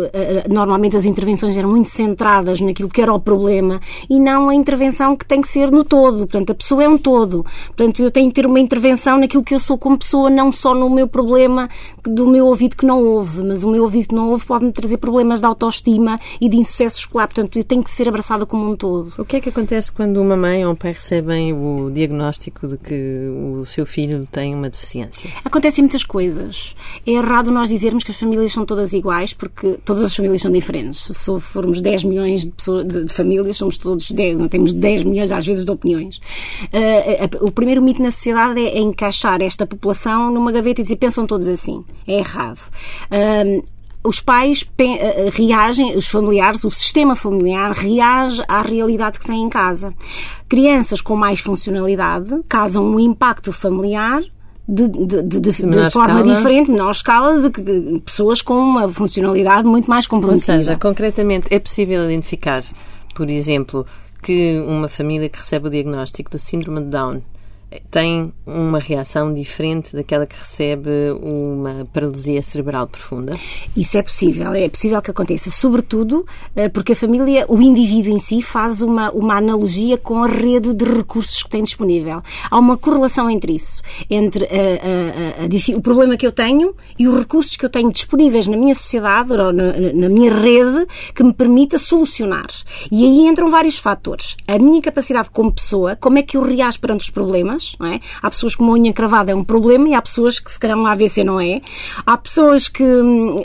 normalmente 0.48 0.96
as 0.96 1.04
intervenções 1.04 1.56
eram 1.56 1.70
muito 1.70 1.90
centradas 1.90 2.60
naquilo 2.60 2.88
que 2.88 3.00
era 3.00 3.12
o 3.12 3.20
problema 3.20 3.80
e 4.08 4.18
não 4.18 4.48
a 4.48 4.54
intervenção 4.54 5.16
que 5.16 5.24
tem 5.24 5.40
que 5.40 5.48
ser 5.48 5.70
no 5.70 5.84
todo. 5.84 6.18
Portanto, 6.18 6.50
a 6.50 6.54
pessoa 6.54 6.84
é 6.84 6.88
um 6.88 6.98
todo. 6.98 7.44
Portanto, 7.66 8.02
eu 8.02 8.10
tenho 8.10 8.28
que 8.28 8.34
ter 8.34 8.46
uma 8.46 8.60
intervenção 8.60 9.18
naquilo 9.18 9.42
que 9.42 9.54
eu 9.54 9.60
sou 9.60 9.78
como 9.78 9.98
pessoa, 9.98 10.30
não 10.30 10.50
só 10.50 10.74
no 10.74 10.88
meu 10.90 11.06
problema 11.06 11.68
do 12.04 12.26
meu 12.26 12.46
ouvido 12.46 12.76
que 12.76 12.86
não 12.86 13.02
ouve, 13.04 13.42
mas 13.42 13.62
o 13.62 13.70
meu 13.70 13.82
ouvido 13.82 14.08
que 14.08 14.14
não 14.14 14.30
ouve 14.30 14.44
pode-me 14.44 14.72
trazer 14.72 14.96
problemas 14.96 15.40
de 15.40 15.46
autoestima 15.46 15.81
e 16.40 16.48
de 16.48 16.56
insucesso 16.56 16.98
escolar. 17.00 17.28
Portanto, 17.28 17.56
eu 17.56 17.64
tenho 17.64 17.82
que 17.82 17.90
ser 17.90 18.08
abraçada 18.08 18.46
como 18.46 18.70
um 18.70 18.76
todo. 18.76 19.12
O 19.18 19.24
que 19.24 19.36
é 19.36 19.40
que 19.40 19.48
acontece 19.48 19.90
quando 19.90 20.20
uma 20.20 20.36
mãe 20.36 20.64
ou 20.64 20.72
um 20.72 20.76
pai 20.76 20.92
recebem 20.92 21.52
o 21.52 21.90
diagnóstico 21.90 22.66
de 22.66 22.76
que 22.76 23.28
o 23.60 23.64
seu 23.64 23.86
filho 23.86 24.26
tem 24.30 24.54
uma 24.54 24.68
deficiência? 24.68 25.30
Acontecem 25.44 25.82
muitas 25.82 26.04
coisas. 26.04 26.74
É 27.06 27.12
errado 27.12 27.50
nós 27.50 27.68
dizermos 27.68 28.04
que 28.04 28.10
as 28.10 28.16
famílias 28.18 28.52
são 28.52 28.64
todas 28.64 28.92
iguais, 28.92 29.32
porque 29.32 29.78
todas 29.84 30.02
as 30.02 30.14
famílias 30.14 30.42
são 30.42 30.50
diferentes. 30.50 31.04
Se 31.04 31.40
formos 31.40 31.80
10 31.80 32.04
milhões 32.04 32.42
de, 32.42 32.50
pessoas, 32.50 32.86
de, 32.86 33.04
de 33.04 33.12
famílias, 33.12 33.56
somos 33.56 33.76
todos 33.76 34.10
10, 34.10 34.38
não 34.38 34.48
temos 34.48 34.72
10 34.72 35.04
milhões 35.04 35.32
às 35.32 35.46
vezes 35.46 35.64
de 35.64 35.70
opiniões. 35.70 36.16
Uh, 36.16 37.46
o 37.46 37.50
primeiro 37.50 37.82
mito 37.82 38.02
na 38.02 38.10
sociedade 38.10 38.60
é, 38.60 38.78
é 38.78 38.80
encaixar 38.80 39.40
esta 39.42 39.66
população 39.66 40.30
numa 40.30 40.52
gaveta 40.52 40.80
e 40.80 40.84
dizer 40.84 40.96
pensam 40.96 41.26
todos 41.26 41.48
assim. 41.48 41.84
É 42.06 42.18
errado. 42.18 42.60
Uh, 43.10 43.62
os 44.04 44.20
pais 44.20 44.64
eh, 44.78 45.30
reagem, 45.32 45.96
os 45.96 46.06
familiares, 46.06 46.64
o 46.64 46.70
sistema 46.70 47.14
familiar 47.14 47.72
reage 47.72 48.42
à 48.48 48.62
realidade 48.62 49.20
que 49.20 49.26
têm 49.26 49.42
em 49.42 49.48
casa. 49.48 49.94
Crianças 50.48 51.00
com 51.00 51.16
mais 51.16 51.40
funcionalidade 51.40 52.42
causam 52.48 52.84
um 52.84 52.98
impacto 52.98 53.52
familiar 53.52 54.22
de, 54.68 54.88
de, 54.88 55.22
de, 55.22 55.40
de 55.40 55.52
forma 55.52 55.88
escala. 55.88 56.22
diferente, 56.22 56.70
menor 56.70 56.90
escala, 56.90 57.50
de 57.50 58.00
pessoas 58.00 58.42
com 58.42 58.54
uma 58.54 58.88
funcionalidade 58.88 59.66
muito 59.68 59.88
mais 59.88 60.06
comprometida. 60.06 60.52
Ou 60.52 60.58
seja, 60.58 60.78
concretamente, 60.78 61.46
é 61.50 61.58
possível 61.58 62.04
identificar, 62.04 62.62
por 63.14 63.28
exemplo, 63.28 63.86
que 64.22 64.62
uma 64.66 64.88
família 64.88 65.28
que 65.28 65.38
recebe 65.38 65.68
o 65.68 65.70
diagnóstico 65.70 66.30
do 66.30 66.38
síndrome 66.38 66.80
de 66.80 66.86
Down 66.86 67.22
tem 67.90 68.32
uma 68.46 68.78
reação 68.78 69.32
diferente 69.32 69.94
daquela 69.94 70.26
que 70.26 70.36
recebe 70.38 70.90
uma 71.22 71.86
paralisia 71.92 72.42
cerebral 72.42 72.86
profunda? 72.86 73.36
Isso 73.76 73.98
é 73.98 74.02
possível, 74.02 74.52
é 74.52 74.68
possível 74.68 75.00
que 75.00 75.10
aconteça, 75.10 75.50
sobretudo 75.50 76.26
eh, 76.56 76.68
porque 76.68 76.92
a 76.92 76.96
família, 76.96 77.44
o 77.48 77.60
indivíduo 77.60 78.12
em 78.12 78.18
si, 78.18 78.42
faz 78.42 78.80
uma, 78.80 79.10
uma 79.12 79.36
analogia 79.36 79.96
com 79.96 80.22
a 80.22 80.26
rede 80.26 80.74
de 80.74 80.84
recursos 80.84 81.42
que 81.42 81.50
tem 81.50 81.62
disponível. 81.62 82.22
Há 82.50 82.58
uma 82.58 82.76
correlação 82.76 83.30
entre 83.30 83.54
isso, 83.54 83.82
entre 84.10 84.44
a, 84.44 85.42
a, 85.42 85.44
a, 85.44 85.76
o 85.76 85.80
problema 85.80 86.16
que 86.16 86.26
eu 86.26 86.32
tenho 86.32 86.74
e 86.98 87.06
os 87.06 87.18
recursos 87.18 87.56
que 87.56 87.64
eu 87.64 87.70
tenho 87.70 87.92
disponíveis 87.92 88.46
na 88.46 88.56
minha 88.56 88.74
sociedade 88.74 89.32
ou 89.32 89.52
na, 89.52 89.72
na 89.94 90.08
minha 90.08 90.32
rede 90.32 90.86
que 91.14 91.22
me 91.22 91.32
permita 91.32 91.78
solucionar. 91.78 92.46
E 92.90 93.04
aí 93.04 93.26
entram 93.26 93.50
vários 93.50 93.78
fatores. 93.78 94.36
A 94.46 94.58
minha 94.58 94.80
capacidade 94.82 95.30
como 95.30 95.52
pessoa, 95.52 95.96
como 95.96 96.18
é 96.18 96.22
que 96.22 96.36
eu 96.36 96.42
reajo 96.42 96.80
perante 96.80 97.02
os 97.02 97.10
problemas, 97.10 97.61
não 97.78 97.86
é? 97.86 98.00
Há 98.20 98.30
pessoas 98.30 98.54
que 98.54 98.62
uma 98.62 98.72
unha 98.72 98.92
cravada 98.92 99.32
é 99.32 99.34
um 99.34 99.44
problema 99.44 99.88
e 99.88 99.94
há 99.94 100.02
pessoas 100.02 100.38
que 100.38 100.50
se 100.50 100.58
calhar 100.58 100.76
um 100.76 100.86
AVC 100.86 101.24
não 101.24 101.40
é. 101.40 101.60
Há 102.04 102.16
pessoas 102.16 102.68
que. 102.68 102.84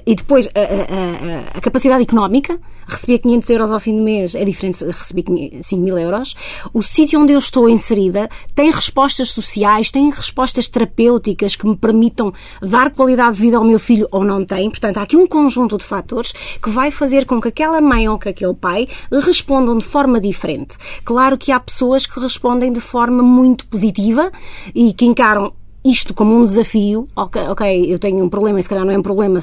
E 0.05 0.15
depois 0.15 0.47
a, 0.47 0.59
a, 0.59 0.63
a, 0.63 1.57
a 1.57 1.61
capacidade 1.61 2.03
económica, 2.03 2.59
receber 2.87 3.19
500 3.19 3.49
euros 3.49 3.71
ao 3.71 3.79
fim 3.79 3.95
do 3.95 4.01
mês 4.01 4.33
é 4.33 4.43
diferente 4.43 4.83
receber 4.85 5.25
5 5.61 5.81
mil 5.81 5.97
euros. 5.97 6.35
O 6.73 6.81
sítio 6.81 7.19
onde 7.19 7.33
eu 7.33 7.39
estou 7.39 7.69
inserida 7.69 8.29
tem 8.55 8.71
respostas 8.71 9.29
sociais, 9.29 9.91
tem 9.91 10.09
respostas 10.09 10.67
terapêuticas 10.67 11.55
que 11.55 11.67
me 11.67 11.75
permitam 11.75 12.33
dar 12.61 12.91
qualidade 12.91 13.35
de 13.35 13.41
vida 13.41 13.57
ao 13.57 13.63
meu 13.63 13.79
filho 13.79 14.07
ou 14.11 14.23
não 14.23 14.45
tem. 14.45 14.69
Portanto, 14.69 14.97
há 14.97 15.01
aqui 15.01 15.17
um 15.17 15.27
conjunto 15.27 15.77
de 15.77 15.83
fatores 15.83 16.31
que 16.31 16.69
vai 16.69 16.91
fazer 16.91 17.25
com 17.25 17.41
que 17.41 17.49
aquela 17.49 17.81
mãe 17.81 18.07
ou 18.07 18.17
que 18.17 18.29
aquele 18.29 18.53
pai 18.53 18.87
respondam 19.11 19.77
de 19.77 19.85
forma 19.85 20.19
diferente. 20.19 20.75
Claro 21.03 21.37
que 21.37 21.51
há 21.51 21.59
pessoas 21.59 22.05
que 22.05 22.19
respondem 22.19 22.71
de 22.71 22.79
forma 22.79 23.21
muito 23.21 23.67
positiva 23.67 24.31
e 24.73 24.93
que 24.93 25.05
encaram 25.05 25.53
isto 25.89 26.13
como 26.13 26.35
um 26.35 26.43
desafio, 26.43 27.07
ok, 27.15 27.41
ok, 27.49 27.93
eu 27.93 27.99
tenho 27.99 28.23
um 28.23 28.29
problema 28.29 28.59
e 28.59 28.63
se 28.63 28.69
calhar 28.69 28.85
não 28.85 28.93
é 28.93 28.97
um 28.97 29.01
problema, 29.01 29.39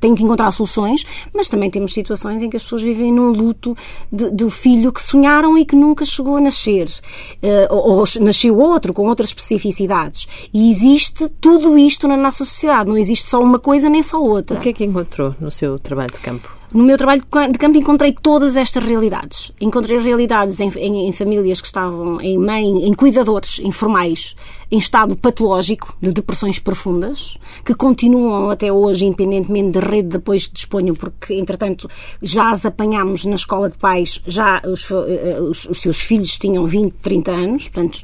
tenho 0.00 0.14
que 0.14 0.22
encontrar 0.22 0.50
soluções, 0.50 1.04
mas 1.34 1.48
também 1.48 1.70
temos 1.70 1.92
situações 1.92 2.42
em 2.42 2.50
que 2.50 2.56
as 2.56 2.62
pessoas 2.62 2.82
vivem 2.82 3.12
num 3.12 3.30
luto 3.30 3.76
do 4.10 4.50
filho 4.50 4.92
que 4.92 5.02
sonharam 5.02 5.56
e 5.56 5.64
que 5.64 5.76
nunca 5.76 6.04
chegou 6.04 6.36
a 6.36 6.40
nascer, 6.40 6.88
uh, 6.88 7.74
ou, 7.74 7.98
ou, 7.98 8.04
nasceu 8.20 8.58
outro, 8.58 8.92
com 8.92 9.08
outras 9.08 9.30
especificidades. 9.30 10.26
E 10.52 10.70
existe 10.70 11.28
tudo 11.40 11.78
isto 11.78 12.08
na 12.08 12.16
nossa 12.16 12.44
sociedade, 12.44 12.88
não 12.88 12.96
existe 12.96 13.26
só 13.28 13.40
uma 13.40 13.58
coisa 13.58 13.88
nem 13.88 14.02
só 14.02 14.20
outra. 14.20 14.56
O 14.58 14.60
que 14.60 14.70
é 14.70 14.72
que 14.72 14.84
encontrou 14.84 15.34
no 15.40 15.50
seu 15.50 15.78
trabalho 15.78 16.12
de 16.12 16.18
campo? 16.18 16.55
No 16.74 16.84
meu 16.84 16.96
trabalho 16.96 17.22
de 17.22 17.58
campo 17.58 17.78
encontrei 17.78 18.12
todas 18.12 18.56
estas 18.56 18.82
realidades. 18.82 19.52
Encontrei 19.60 19.98
realidades 19.98 20.60
em, 20.60 20.68
em, 20.76 21.08
em 21.08 21.12
famílias 21.12 21.60
que 21.60 21.66
estavam 21.66 22.20
em 22.20 22.36
mãe, 22.38 22.64
em 22.64 22.92
cuidadores 22.92 23.58
informais, 23.60 24.34
em 24.70 24.78
estado 24.78 25.16
patológico 25.16 25.96
de 26.00 26.12
depressões 26.12 26.58
profundas, 26.58 27.38
que 27.64 27.74
continuam 27.74 28.50
até 28.50 28.72
hoje, 28.72 29.04
independentemente 29.04 29.78
da 29.78 29.80
rede 29.80 30.08
de 30.08 30.16
apoio 30.16 30.40
que 30.40 30.52
disponham, 30.52 30.94
porque, 30.94 31.34
entretanto, 31.34 31.88
já 32.20 32.50
as 32.50 32.66
apanhámos 32.66 33.24
na 33.24 33.36
escola 33.36 33.70
de 33.70 33.78
pais, 33.78 34.20
já 34.26 34.60
os, 34.66 34.90
eh, 34.90 35.40
os, 35.40 35.66
os 35.66 35.80
seus 35.80 36.00
filhos 36.00 36.36
tinham 36.36 36.66
20, 36.66 36.94
30 36.94 37.30
anos, 37.30 37.68
portanto, 37.68 38.00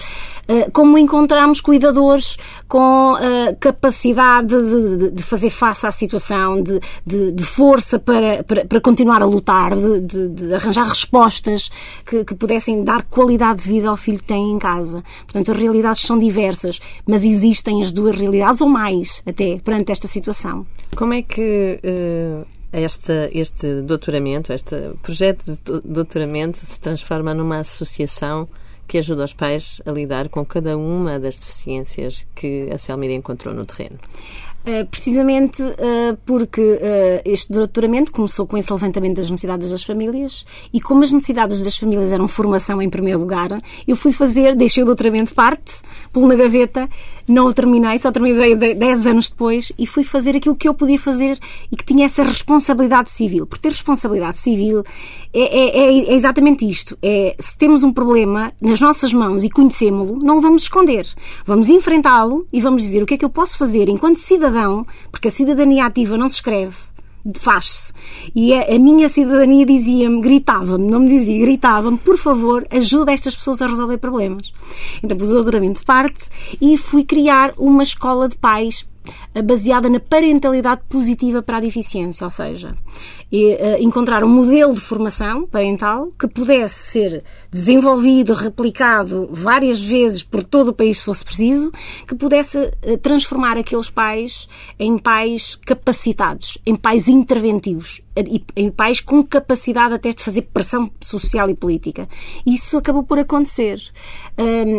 eh, 0.46 0.70
como 0.72 0.96
encontramos 0.98 1.60
cuidadores 1.60 2.36
com 2.68 3.14
capacidade 3.60 4.48
de, 4.48 4.96
de, 4.96 5.10
de, 5.10 5.22
fazer 5.22 5.50
face 5.50 5.86
à 5.86 5.92
situação, 5.92 6.62
de, 6.62 6.80
de 7.32 7.44
força 7.44 7.98
para, 7.98 8.42
para, 8.52 8.66
para, 8.66 8.80
continuar 8.82 9.22
a 9.22 9.24
lutar, 9.24 9.72
de, 9.74 10.54
arranjar 10.54 10.86
respostas 10.86 11.70
que, 12.04 12.22
que, 12.22 12.34
pudessem 12.34 12.84
dar 12.84 13.02
qualidade 13.04 13.62
de 13.62 13.68
vida 13.70 13.88
ao 13.88 13.96
filho 13.96 14.18
que 14.18 14.26
tem 14.26 14.50
em 14.50 14.58
casa. 14.58 15.02
Portanto, 15.24 15.52
as 15.52 15.56
realidades 15.56 16.02
são 16.02 16.18
diversas, 16.18 16.78
mas 17.06 17.24
existem 17.24 17.82
as 17.82 17.92
duas 17.92 18.14
realidades, 18.14 18.60
ou 18.60 18.68
mais, 18.68 19.22
até, 19.26 19.58
perante 19.58 19.90
esta 19.90 20.06
situação. 20.06 20.66
Como 20.94 21.14
é 21.14 21.22
que. 21.22 21.80
Uh 21.82 22.62
este, 22.72 23.30
este 23.34 23.82
doutoramento, 23.82 24.50
este 24.50 24.92
projeto 25.02 25.44
de 25.44 25.80
doutoramento 25.84 26.56
se 26.56 26.80
transforma 26.80 27.34
numa 27.34 27.58
associação 27.58 28.48
que 28.88 28.96
ajuda 28.96 29.24
os 29.24 29.34
pais 29.34 29.82
a 29.84 29.90
lidar 29.90 30.30
com 30.30 30.42
cada 30.44 30.76
uma 30.78 31.18
das 31.18 31.36
deficiências 31.36 32.26
que 32.34 32.70
a 32.70 32.78
Selmira 32.78 33.12
encontrou 33.12 33.54
no 33.54 33.66
terreno. 33.66 33.98
Uh, 34.62 34.86
precisamente 34.86 35.60
uh, 35.60 36.16
porque 36.24 36.60
uh, 36.60 37.20
este 37.24 37.52
doutoramento 37.52 38.12
começou 38.12 38.46
com 38.46 38.56
esse 38.56 38.72
levantamento 38.72 39.16
das 39.16 39.28
necessidades 39.28 39.72
das 39.72 39.82
famílias 39.82 40.46
e 40.72 40.80
como 40.80 41.02
as 41.02 41.12
necessidades 41.12 41.60
das 41.62 41.76
famílias 41.76 42.12
eram 42.12 42.28
formação 42.28 42.80
em 42.80 42.88
primeiro 42.88 43.18
lugar, 43.18 43.50
eu 43.88 43.96
fui 43.96 44.12
fazer, 44.12 44.54
deixei 44.54 44.84
o 44.84 44.86
doutoramento 44.86 45.34
parte, 45.34 45.74
pulo 46.12 46.28
na 46.28 46.36
gaveta, 46.36 46.88
não 47.28 47.46
o 47.46 47.54
terminei, 47.54 47.98
só 47.98 48.10
terminei 48.10 48.54
10 48.54 49.06
anos 49.06 49.28
depois 49.28 49.72
e 49.78 49.86
fui 49.86 50.04
fazer 50.04 50.36
aquilo 50.36 50.56
que 50.56 50.68
eu 50.68 50.74
podia 50.74 50.98
fazer 50.98 51.38
e 51.70 51.76
que 51.76 51.84
tinha 51.84 52.06
essa 52.06 52.22
responsabilidade 52.22 53.10
civil. 53.10 53.46
Por 53.46 53.58
ter 53.58 53.70
responsabilidade 53.70 54.38
civil 54.38 54.84
é, 55.32 55.40
é, 55.40 55.78
é, 55.78 56.10
é 56.10 56.14
exatamente 56.14 56.68
isto. 56.68 56.96
É, 57.02 57.34
se 57.38 57.56
temos 57.56 57.82
um 57.82 57.92
problema 57.92 58.52
nas 58.60 58.80
nossas 58.80 59.12
mãos 59.12 59.44
e 59.44 59.50
conhecemos-lo, 59.50 60.18
não 60.18 60.38
o 60.38 60.40
vamos 60.40 60.64
esconder. 60.64 61.06
Vamos 61.46 61.68
enfrentá-lo 61.68 62.46
e 62.52 62.60
vamos 62.60 62.82
dizer 62.82 63.02
o 63.02 63.06
que 63.06 63.14
é 63.14 63.16
que 63.16 63.24
eu 63.24 63.30
posso 63.30 63.58
fazer 63.58 63.88
enquanto 63.88 64.18
cidadão, 64.18 64.86
porque 65.10 65.28
a 65.28 65.30
cidadania 65.30 65.86
ativa 65.86 66.16
não 66.16 66.28
se 66.28 66.36
escreve, 66.36 66.76
faz-se. 67.34 67.92
E 68.34 68.54
a, 68.54 68.74
a, 68.74 68.78
minha 68.78 69.08
cidadania 69.08 69.64
dizia-me, 69.64 70.20
gritava-me, 70.20 70.90
não 70.90 71.00
me 71.00 71.08
dizia, 71.08 71.44
gritava-me, 71.44 71.98
por 71.98 72.16
favor, 72.16 72.66
ajuda 72.70 73.12
estas 73.12 73.34
pessoas 73.34 73.62
a 73.62 73.66
resolver 73.66 73.98
problemas. 73.98 74.52
Então 75.02 75.16
pus 75.16 75.30
o 75.30 75.34
doutoramento 75.34 75.80
de 75.80 75.86
parte 75.86 76.24
e 76.60 76.76
fui 76.76 77.04
criar 77.04 77.52
uma 77.56 77.82
escola 77.82 78.28
de 78.28 78.36
pais 78.36 78.86
baseada 79.40 79.88
na 79.88 80.00
parentalidade 80.00 80.82
positiva 80.88 81.42
para 81.42 81.56
a 81.56 81.60
deficiência, 81.60 82.24
ou 82.24 82.30
seja, 82.30 82.76
encontrar 83.80 84.22
um 84.22 84.28
modelo 84.28 84.74
de 84.74 84.80
formação 84.80 85.46
parental 85.46 86.08
que 86.18 86.28
pudesse 86.28 86.90
ser 86.90 87.24
desenvolvido, 87.50 88.34
replicado 88.34 89.28
várias 89.32 89.80
vezes 89.80 90.22
por 90.22 90.44
todo 90.44 90.68
o 90.68 90.74
país 90.74 90.98
se 90.98 91.04
fosse 91.04 91.24
preciso, 91.24 91.72
que 92.06 92.14
pudesse 92.14 92.70
eh, 92.82 92.96
transformar 92.96 93.56
aqueles 93.56 93.88
pais 93.88 94.48
em 94.78 94.98
pais 94.98 95.56
capacitados, 95.56 96.58
em 96.66 96.76
pais 96.76 97.08
interventivos, 97.08 98.02
em 98.54 98.70
pais 98.70 99.00
com 99.00 99.22
capacidade 99.22 99.94
até 99.94 100.12
de 100.12 100.22
fazer 100.22 100.42
pressão 100.42 100.90
social 101.00 101.48
e 101.48 101.54
política. 101.54 102.06
Isso 102.46 102.76
acabou 102.76 103.02
por 103.02 103.18
acontecer. 103.18 103.80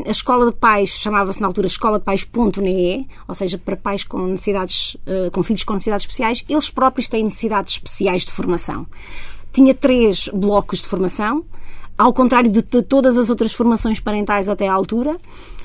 A 0.06 0.10
escola 0.10 0.52
de 0.52 0.56
pais 0.56 0.90
chamava-se 0.90 1.42
na 1.42 1.48
altura 1.48 1.66
Escola 1.66 1.98
de 1.98 2.06
Pais.ne, 2.06 3.08
ou 3.28 3.34
seja, 3.34 3.58
para 3.58 3.76
pais 3.76 4.04
com 4.04 4.38
necessidades, 4.44 4.98
eh, 5.06 5.30
com 5.32 5.42
filhos 5.42 5.64
com 5.64 5.74
necessidades 5.74 6.04
especiais, 6.04 6.44
eles 6.50 6.70
próprios 6.70 7.10
têm 7.10 7.24
necessidades 7.24 7.74
especiais 7.74 8.26
de 8.26 8.32
formação 8.32 8.88
tinha 9.54 9.74
três 9.74 10.28
blocos 10.34 10.80
de 10.80 10.88
formação, 10.88 11.46
ao 11.96 12.12
contrário 12.12 12.52
de, 12.52 12.62
todas 12.64 13.18
as 13.20 13.30
outras 13.30 13.54
formações 13.54 14.00
parentais 14.00 14.50
até 14.50 14.68
à 14.68 14.74
altura. 14.74 15.16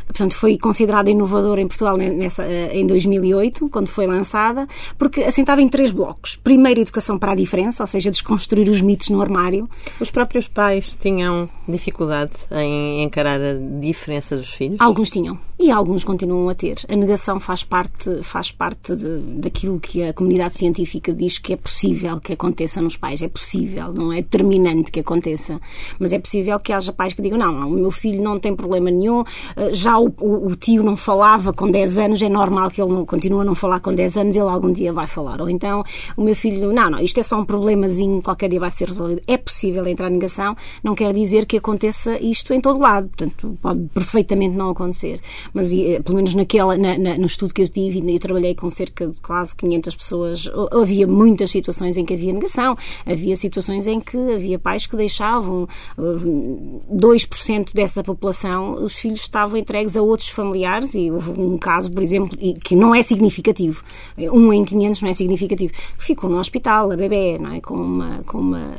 Portanto, 0.06 0.34
foi 0.34 0.56
considerada 0.56 1.10
inovadora 1.10 1.60
em 1.60 1.66
Portugal 1.66 1.96
nessa, 1.96 2.42
eh, 2.42 2.78
em 2.78 2.86
2008, 2.86 3.68
quando 3.68 3.88
foi 3.88 4.06
lançada, 4.06 4.66
porque 4.96 5.22
assentava 5.22 5.60
em 5.60 5.68
três 5.68 5.90
blocos. 5.90 6.34
Primeiro, 6.36 6.80
educação 6.80 7.18
para 7.18 7.32
a 7.32 7.34
diferença, 7.34 7.82
ou 7.82 7.86
seja, 7.86 8.10
desconstruir 8.10 8.70
os 8.70 8.80
mitos 8.80 9.10
no 9.10 9.20
armário. 9.20 9.68
Os 10.00 10.10
próprios 10.10 10.48
pais 10.48 10.96
tinham 10.98 11.48
dificuldade 11.68 12.32
em 12.52 13.02
encarar 13.02 13.38
a 13.38 13.54
diferença 13.80 14.34
dos 14.34 14.50
filhos? 14.50 14.80
Alguns 14.80 15.10
tinham 15.10 15.38
e 15.58 15.70
alguns 15.72 16.04
continuam 16.04 16.48
a 16.48 16.54
ter. 16.54 16.76
A 16.88 16.94
negação 16.94 17.40
faz 17.40 17.64
parte, 17.64 18.22
faz 18.22 18.52
parte 18.52 18.94
de, 18.94 19.18
daquilo 19.40 19.80
que 19.80 20.02
a 20.04 20.12
comunidade 20.12 20.54
científica 20.54 21.12
diz 21.12 21.38
que 21.38 21.52
é 21.52 21.56
possível 21.56 22.20
que 22.20 22.32
aconteça 22.32 22.80
nos 22.80 22.96
pais. 22.96 23.20
É 23.22 23.28
possível, 23.28 23.92
não 23.92 24.12
é 24.12 24.16
determinante 24.16 24.92
que 24.92 25.00
aconteça, 25.00 25.60
mas 25.98 26.12
é 26.12 26.18
possível 26.18 26.60
que 26.60 26.72
haja 26.72 26.92
pais 26.92 27.12
que 27.12 27.20
digam: 27.20 27.38
não, 27.38 27.52
não 27.52 27.68
o 27.68 27.74
meu 27.74 27.90
filho 27.90 28.22
não 28.22 28.38
tem 28.38 28.54
problema 28.54 28.90
nenhum, 28.90 29.24
eh, 29.56 29.74
já 29.74 29.98
o, 29.98 30.14
o, 30.20 30.46
o, 30.46 30.56
tio 30.56 30.82
não 30.82 30.96
falava 30.96 31.52
com 31.52 31.68
10 31.70 31.98
anos, 31.98 32.22
é 32.22 32.28
normal 32.28 32.70
que 32.70 32.80
ele 32.80 32.92
não, 32.92 33.04
continue 33.04 33.40
a 33.40 33.44
não 33.44 33.54
falar 33.54 33.80
com 33.80 33.92
10 33.92 34.16
anos, 34.16 34.36
ele 34.36 34.48
algum 34.48 34.72
dia 34.72 34.92
vai 34.92 35.06
falar. 35.08 35.40
Ou 35.40 35.50
então 35.50 35.82
o 36.16 36.22
meu 36.22 36.36
filho, 36.36 36.72
não, 36.72 36.90
não, 36.90 37.00
isto 37.00 37.18
é 37.18 37.22
só 37.22 37.38
um 37.38 37.44
problemazinho, 37.44 38.22
qualquer 38.22 38.48
dia 38.48 38.60
vai 38.60 38.70
ser 38.70 38.88
resolvido. 38.88 39.22
É 39.26 39.36
possível 39.36 39.86
entrar 39.88 40.08
em 40.08 40.14
negação, 40.14 40.56
não 40.84 40.94
quer 40.94 41.12
dizer 41.12 41.46
que 41.46 41.56
aconteça 41.56 42.16
isto 42.22 42.54
em 42.54 42.60
todo 42.60 42.78
lado. 42.78 43.08
Portanto, 43.08 43.58
pode 43.60 43.88
perfeitamente 43.92 44.56
não 44.56 44.70
acontecer. 44.70 45.20
Mas 45.52 45.72
eh, 45.72 46.00
pelo 46.02 46.16
menos 46.16 46.34
naquela, 46.34 46.76
na, 46.76 46.98
na, 46.98 47.18
no 47.18 47.26
estudo 47.26 47.54
que 47.54 47.62
eu 47.62 47.68
tive, 47.68 48.02
eu 48.12 48.18
trabalhei 48.18 48.54
com 48.54 48.70
cerca 48.70 49.06
de 49.06 49.20
quase 49.20 49.54
500 49.56 49.96
pessoas, 49.96 50.50
havia 50.72 51.06
muitas 51.06 51.50
situações 51.50 51.96
em 51.96 52.04
que 52.04 52.14
havia 52.14 52.32
negação, 52.32 52.76
havia 53.06 53.36
situações 53.36 53.86
em 53.86 54.00
que 54.00 54.16
havia 54.16 54.58
pais 54.58 54.86
que 54.86 54.96
deixavam 54.96 55.68
2% 55.98 57.68
eh, 57.68 57.72
dessa 57.74 58.02
população, 58.02 58.72
os 58.84 58.94
filhos 58.94 59.20
estavam 59.20 59.56
entregues 59.56 59.96
a 59.96 60.02
outros 60.02 60.28
familiares 60.28 60.94
e 60.94 61.10
houve 61.10 61.30
um 61.40 61.58
caso, 61.58 61.90
por 61.90 62.02
exemplo, 62.02 62.36
que 62.64 62.74
não 62.74 62.94
é 62.94 63.02
significativo, 63.02 63.82
um 64.16 64.52
em 64.52 64.64
500 64.64 65.02
não 65.02 65.10
é 65.10 65.14
significativo, 65.14 65.72
ficou 65.98 66.30
no 66.30 66.38
hospital, 66.38 66.90
a 66.90 66.96
bebê, 66.96 67.38
não 67.38 67.54
é? 67.54 67.60
com 67.60 67.74
uma, 67.74 68.22
com 68.24 68.38
uma 68.38 68.74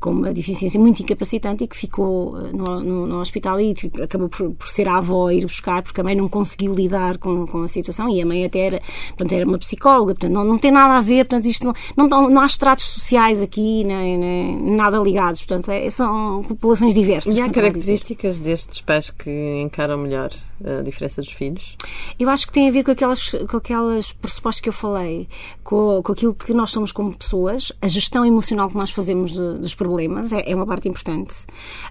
com 0.00 0.10
uma 0.10 0.32
deficiência 0.32 0.80
muito 0.80 1.02
incapacitante 1.02 1.64
e 1.64 1.68
que 1.68 1.76
ficou 1.76 2.36
eh, 2.38 2.52
no, 2.52 2.80
no, 2.80 3.06
no 3.06 3.20
hospital 3.20 3.60
e 3.60 3.74
acabou 4.02 4.28
por, 4.28 4.52
por, 4.52 4.68
ser 4.68 4.88
a 4.88 4.96
avó 4.96 5.28
a 5.28 5.34
ir 5.34 5.44
buscar 5.44 5.82
porque 5.82 6.00
a 6.00 6.04
mãe 6.04 6.16
não 6.16 6.28
conseguiu 6.28 6.74
lidar 6.74 7.18
com, 7.18 7.46
com 7.46 7.62
a 7.62 7.68
situação 7.68 8.08
e 8.08 8.20
a 8.20 8.26
mãe 8.26 8.44
até 8.44 8.60
era, 8.60 8.82
portanto, 9.08 9.32
era 9.32 9.46
uma 9.46 9.58
psicóloga, 9.58 10.14
portanto, 10.14 10.32
não, 10.32 10.44
não 10.44 10.58
tem 10.58 10.70
nada 10.70 10.94
a 10.94 11.00
ver, 11.00 11.26
portanto, 11.26 11.46
isto 11.46 11.66
não, 11.96 12.08
não, 12.08 12.30
não 12.30 12.40
há 12.40 12.46
estratos 12.46 12.86
sociais 12.86 13.42
aqui, 13.42 13.84
nem, 13.84 14.18
nem 14.18 14.76
nada 14.76 14.98
ligados, 14.98 15.42
portanto, 15.42 15.70
é, 15.70 15.88
são 15.90 16.42
populações 16.48 16.94
diversas. 16.94 17.32
E 17.32 17.40
há 17.40 17.50
características 17.50 18.40
destes 18.40 18.80
pais 18.80 19.10
que 19.10 19.60
encaram 19.62 19.98
melhor 19.98 20.30
a 20.64 20.82
diferença 20.82 21.20
dos 21.20 21.32
filhos? 21.32 21.76
Eu 22.18 22.28
acho 22.28 22.46
que 22.46 22.52
tem 22.52 22.68
a 22.68 22.72
ver 22.72 22.84
com 22.84 22.90
aquelas, 22.90 23.30
com 23.30 23.56
aquelas 23.56 24.12
pressupostos 24.12 24.60
que 24.60 24.68
eu 24.68 24.72
falei, 24.72 25.28
com, 25.70 26.02
com 26.02 26.10
aquilo 26.10 26.34
que 26.34 26.52
nós 26.52 26.70
somos 26.70 26.90
como 26.90 27.16
pessoas, 27.16 27.70
a 27.80 27.86
gestão 27.86 28.26
emocional 28.26 28.68
que 28.68 28.76
nós 28.76 28.90
fazemos 28.90 29.30
de, 29.30 29.54
dos 29.58 29.72
problemas 29.72 30.32
é, 30.32 30.50
é 30.50 30.56
uma 30.56 30.66
parte 30.66 30.88
importante, 30.88 31.32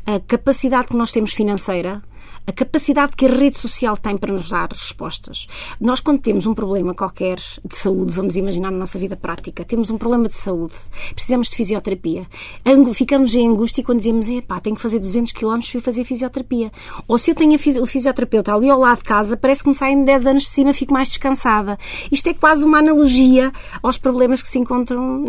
a 0.05 0.19
capacidade 0.19 0.89
que 0.89 0.97
nós 0.97 1.13
temos 1.13 1.31
financeira 1.31 2.01
a 2.47 2.51
capacidade 2.51 3.15
que 3.15 3.25
a 3.25 3.29
rede 3.29 3.57
social 3.57 3.95
tem 3.95 4.17
para 4.17 4.33
nos 4.33 4.49
dar 4.49 4.69
respostas. 4.71 5.47
Nós, 5.79 5.99
quando 5.99 6.19
temos 6.19 6.47
um 6.47 6.53
problema 6.53 6.93
qualquer 6.93 7.37
de 7.37 7.75
saúde, 7.75 8.13
vamos 8.13 8.35
imaginar 8.35 8.71
na 8.71 8.77
nossa 8.77 8.97
vida 8.97 9.15
prática, 9.15 9.63
temos 9.63 9.89
um 9.89 9.97
problema 9.97 10.27
de 10.27 10.35
saúde, 10.35 10.73
precisamos 11.13 11.49
de 11.49 11.55
fisioterapia, 11.55 12.27
ficamos 12.93 13.35
em 13.35 13.47
angústia 13.47 13.83
quando 13.83 13.99
dizemos, 13.99 14.27
pá, 14.47 14.59
tenho 14.59 14.75
que 14.75 14.81
fazer 14.81 14.99
200 14.99 15.31
km 15.31 15.59
para 15.71 15.81
fazer 15.81 16.03
fisioterapia. 16.03 16.71
Ou 17.07 17.17
se 17.17 17.31
eu 17.31 17.35
tenho 17.35 17.55
o 17.55 17.85
fisioterapeuta 17.85 18.53
ali 18.53 18.69
ao 18.69 18.79
lado 18.79 18.97
de 18.97 19.03
casa, 19.03 19.37
parece 19.37 19.63
que 19.63 19.69
me 19.69 19.75
saem 19.75 20.03
10 20.03 20.27
anos 20.27 20.43
de 20.43 20.49
cima, 20.49 20.73
fico 20.73 20.93
mais 20.93 21.09
descansada. 21.09 21.77
Isto 22.11 22.29
é 22.29 22.33
quase 22.33 22.65
uma 22.65 22.79
analogia 22.79 23.51
aos 23.83 23.97
problemas 23.97 24.41
que 24.41 24.49
se 24.49 24.57
encontram 24.57 25.23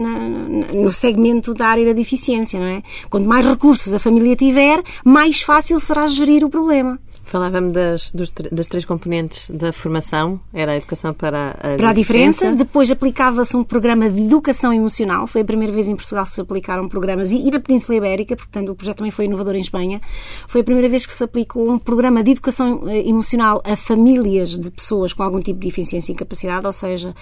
no 0.72 0.90
segmento 0.90 1.52
da 1.52 1.66
área 1.66 1.84
da 1.84 1.92
deficiência, 1.92 2.58
não 2.58 2.66
é? 2.66 2.82
Quanto 3.10 3.28
mais 3.28 3.44
recursos 3.44 3.92
a 3.92 3.98
família 3.98 4.34
tiver, 4.34 4.82
mais 5.04 5.42
fácil 5.42 5.78
será 5.80 6.06
gerir 6.06 6.44
o 6.44 6.48
problema. 6.48 6.79
Falava-me 7.24 7.70
das, 7.72 8.10
das 8.10 8.66
três 8.66 8.84
componentes 8.84 9.50
da 9.50 9.72
formação, 9.72 10.40
era 10.52 10.72
a 10.72 10.76
educação 10.76 11.14
para 11.14 11.50
a, 11.50 11.76
para 11.76 11.90
a 11.90 11.92
diferença. 11.92 12.40
diferença. 12.40 12.56
Depois 12.56 12.90
aplicava-se 12.90 13.56
um 13.56 13.62
programa 13.62 14.10
de 14.10 14.22
educação 14.22 14.72
emocional. 14.72 15.26
Foi 15.26 15.42
a 15.42 15.44
primeira 15.44 15.72
vez 15.72 15.88
em 15.88 15.94
Portugal 15.94 16.24
que 16.24 16.32
se 16.32 16.40
aplicaram 16.40 16.88
programas, 16.88 17.30
e 17.30 17.50
na 17.50 17.60
Península 17.60 17.98
Ibérica, 17.98 18.36
portanto 18.36 18.70
o 18.70 18.74
projeto 18.74 18.98
também 18.98 19.10
foi 19.10 19.26
inovador 19.26 19.54
em 19.54 19.60
Espanha. 19.60 20.00
Foi 20.46 20.60
a 20.60 20.64
primeira 20.64 20.88
vez 20.88 21.06
que 21.06 21.12
se 21.12 21.22
aplicou 21.22 21.70
um 21.70 21.78
programa 21.78 22.22
de 22.22 22.32
educação 22.32 22.82
eh, 22.88 23.08
emocional 23.08 23.62
a 23.64 23.76
famílias 23.76 24.58
de 24.58 24.70
pessoas 24.70 25.12
com 25.12 25.22
algum 25.22 25.40
tipo 25.40 25.60
de 25.60 25.68
deficiência 25.68 26.12
e 26.12 26.14
incapacidade, 26.14 26.66
ou 26.66 26.72
seja, 26.72 27.14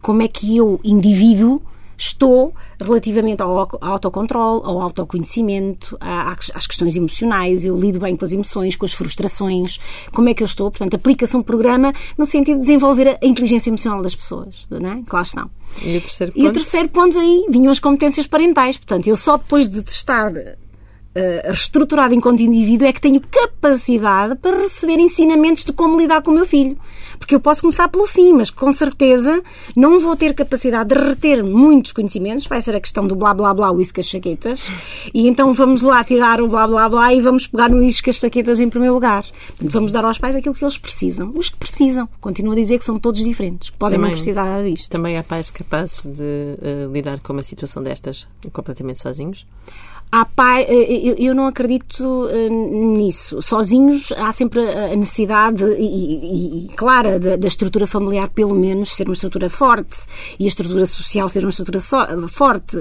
como 0.00 0.22
é 0.22 0.28
que 0.28 0.56
eu, 0.56 0.80
indivíduo, 0.82 1.60
estou 2.00 2.54
relativamente 2.80 3.42
ao 3.42 3.68
autocontrole, 3.80 4.62
ao 4.64 4.80
autoconhecimento, 4.80 5.98
às 6.00 6.66
questões 6.66 6.96
emocionais, 6.96 7.64
eu 7.64 7.76
lido 7.76 8.00
bem 8.00 8.16
com 8.16 8.24
as 8.24 8.32
emoções, 8.32 8.74
com 8.74 8.86
as 8.86 8.92
frustrações, 8.94 9.78
como 10.10 10.28
é 10.30 10.34
que 10.34 10.42
eu 10.42 10.46
estou? 10.46 10.70
Portanto, 10.70 10.94
aplica-se 10.96 11.36
um 11.36 11.42
programa 11.42 11.92
no 12.16 12.24
sentido 12.24 12.56
de 12.56 12.62
desenvolver 12.62 13.18
a 13.22 13.26
inteligência 13.26 13.68
emocional 13.68 14.00
das 14.00 14.14
pessoas, 14.14 14.66
não 14.70 14.92
é? 14.92 15.02
que 15.02 15.14
lá 15.14 15.22
estão. 15.22 15.50
E 15.82 15.98
o 15.98 16.00
terceiro 16.00 16.32
ponto? 16.32 16.44
E 16.44 16.48
o 16.48 16.52
terceiro 16.52 16.88
ponto 16.88 17.18
aí 17.18 17.46
vinham 17.50 17.70
as 17.70 17.78
competências 17.78 18.26
parentais. 18.26 18.78
Portanto, 18.78 19.06
eu 19.06 19.16
só 19.16 19.36
depois 19.36 19.68
de 19.68 19.82
testar 19.82 20.32
uh, 21.16 21.46
reestruturado 21.46 22.14
enquanto 22.14 22.40
indivíduo 22.40 22.86
é 22.86 22.92
que 22.92 23.00
tenho 23.00 23.20
capacidade 23.20 24.36
para 24.36 24.56
receber 24.56 24.98
ensinamentos 24.98 25.64
de 25.64 25.72
como 25.72 25.98
lidar 25.98 26.22
com 26.22 26.30
o 26.30 26.34
meu 26.34 26.46
filho. 26.46 26.76
Porque 27.18 27.34
eu 27.34 27.40
posso 27.40 27.60
começar 27.60 27.86
pelo 27.88 28.06
fim, 28.06 28.32
mas 28.32 28.50
com 28.50 28.72
certeza 28.72 29.42
não 29.76 30.00
vou 30.00 30.16
ter 30.16 30.34
capacidade 30.34 30.88
de 30.88 30.98
reter 30.98 31.44
muitos 31.44 31.92
conhecimentos. 31.92 32.46
Vai 32.46 32.62
ser 32.62 32.74
a 32.74 32.80
questão 32.80 33.06
do 33.06 33.14
blá 33.14 33.34
blá 33.34 33.52
blá, 33.52 33.70
o 33.70 33.80
iscas 33.80 34.06
chaquetas. 34.06 34.68
E 35.12 35.28
então 35.28 35.52
vamos 35.52 35.82
lá 35.82 36.02
tirar 36.02 36.40
o 36.40 36.48
blá 36.48 36.66
blá 36.66 36.88
blá 36.88 37.12
e 37.12 37.20
vamos 37.20 37.46
pegar 37.46 37.68
no 37.68 37.82
iscas 37.82 38.16
chaquetas 38.16 38.58
em 38.58 38.70
primeiro 38.70 38.94
lugar. 38.94 39.24
Vamos 39.60 39.92
dar 39.92 40.04
aos 40.04 40.16
pais 40.18 40.34
aquilo 40.34 40.54
que 40.54 40.64
eles 40.64 40.78
precisam. 40.78 41.30
Os 41.34 41.50
que 41.50 41.58
precisam. 41.58 42.08
Continuo 42.20 42.52
a 42.52 42.56
dizer 42.56 42.78
que 42.78 42.84
são 42.84 42.98
todos 42.98 43.22
diferentes. 43.22 43.70
Podem 43.70 43.98
também, 43.98 44.12
não 44.12 44.16
precisar 44.16 44.64
disto. 44.64 44.90
Também 44.90 45.18
há 45.18 45.22
pais 45.22 45.50
capazes 45.50 46.06
de 46.06 46.22
uh, 46.22 46.90
lidar 46.90 47.20
com 47.20 47.34
uma 47.34 47.42
situação 47.42 47.82
destas 47.82 48.26
completamente 48.52 49.00
sozinhos? 49.00 49.46
Há 50.10 50.24
pai, 50.24 50.62
eh, 50.68 51.14
eu 51.18 51.34
não 51.34 51.46
acredito 51.46 52.28
eh, 52.30 52.48
nisso. 52.48 53.40
Sozinhos 53.40 54.12
há 54.16 54.32
sempre 54.32 54.60
a 54.60 54.96
necessidade 54.96 55.64
e, 55.78 55.84
e, 55.84 56.66
e 56.66 56.68
clara 56.74 57.18
da, 57.18 57.36
da, 57.36 57.48
estrutura 57.48 57.86
familiar, 57.86 58.28
pelo 58.28 58.54
menos, 58.54 58.94
ser 58.94 59.06
uma 59.08 59.14
estrutura 59.14 59.48
forte 59.48 59.96
e 60.38 60.44
a 60.44 60.48
estrutura 60.48 60.86
social 60.86 61.28
ser 61.28 61.44
uma 61.44 61.50
estrutura 61.50 61.80
so, 61.80 61.96
forte. 62.28 62.76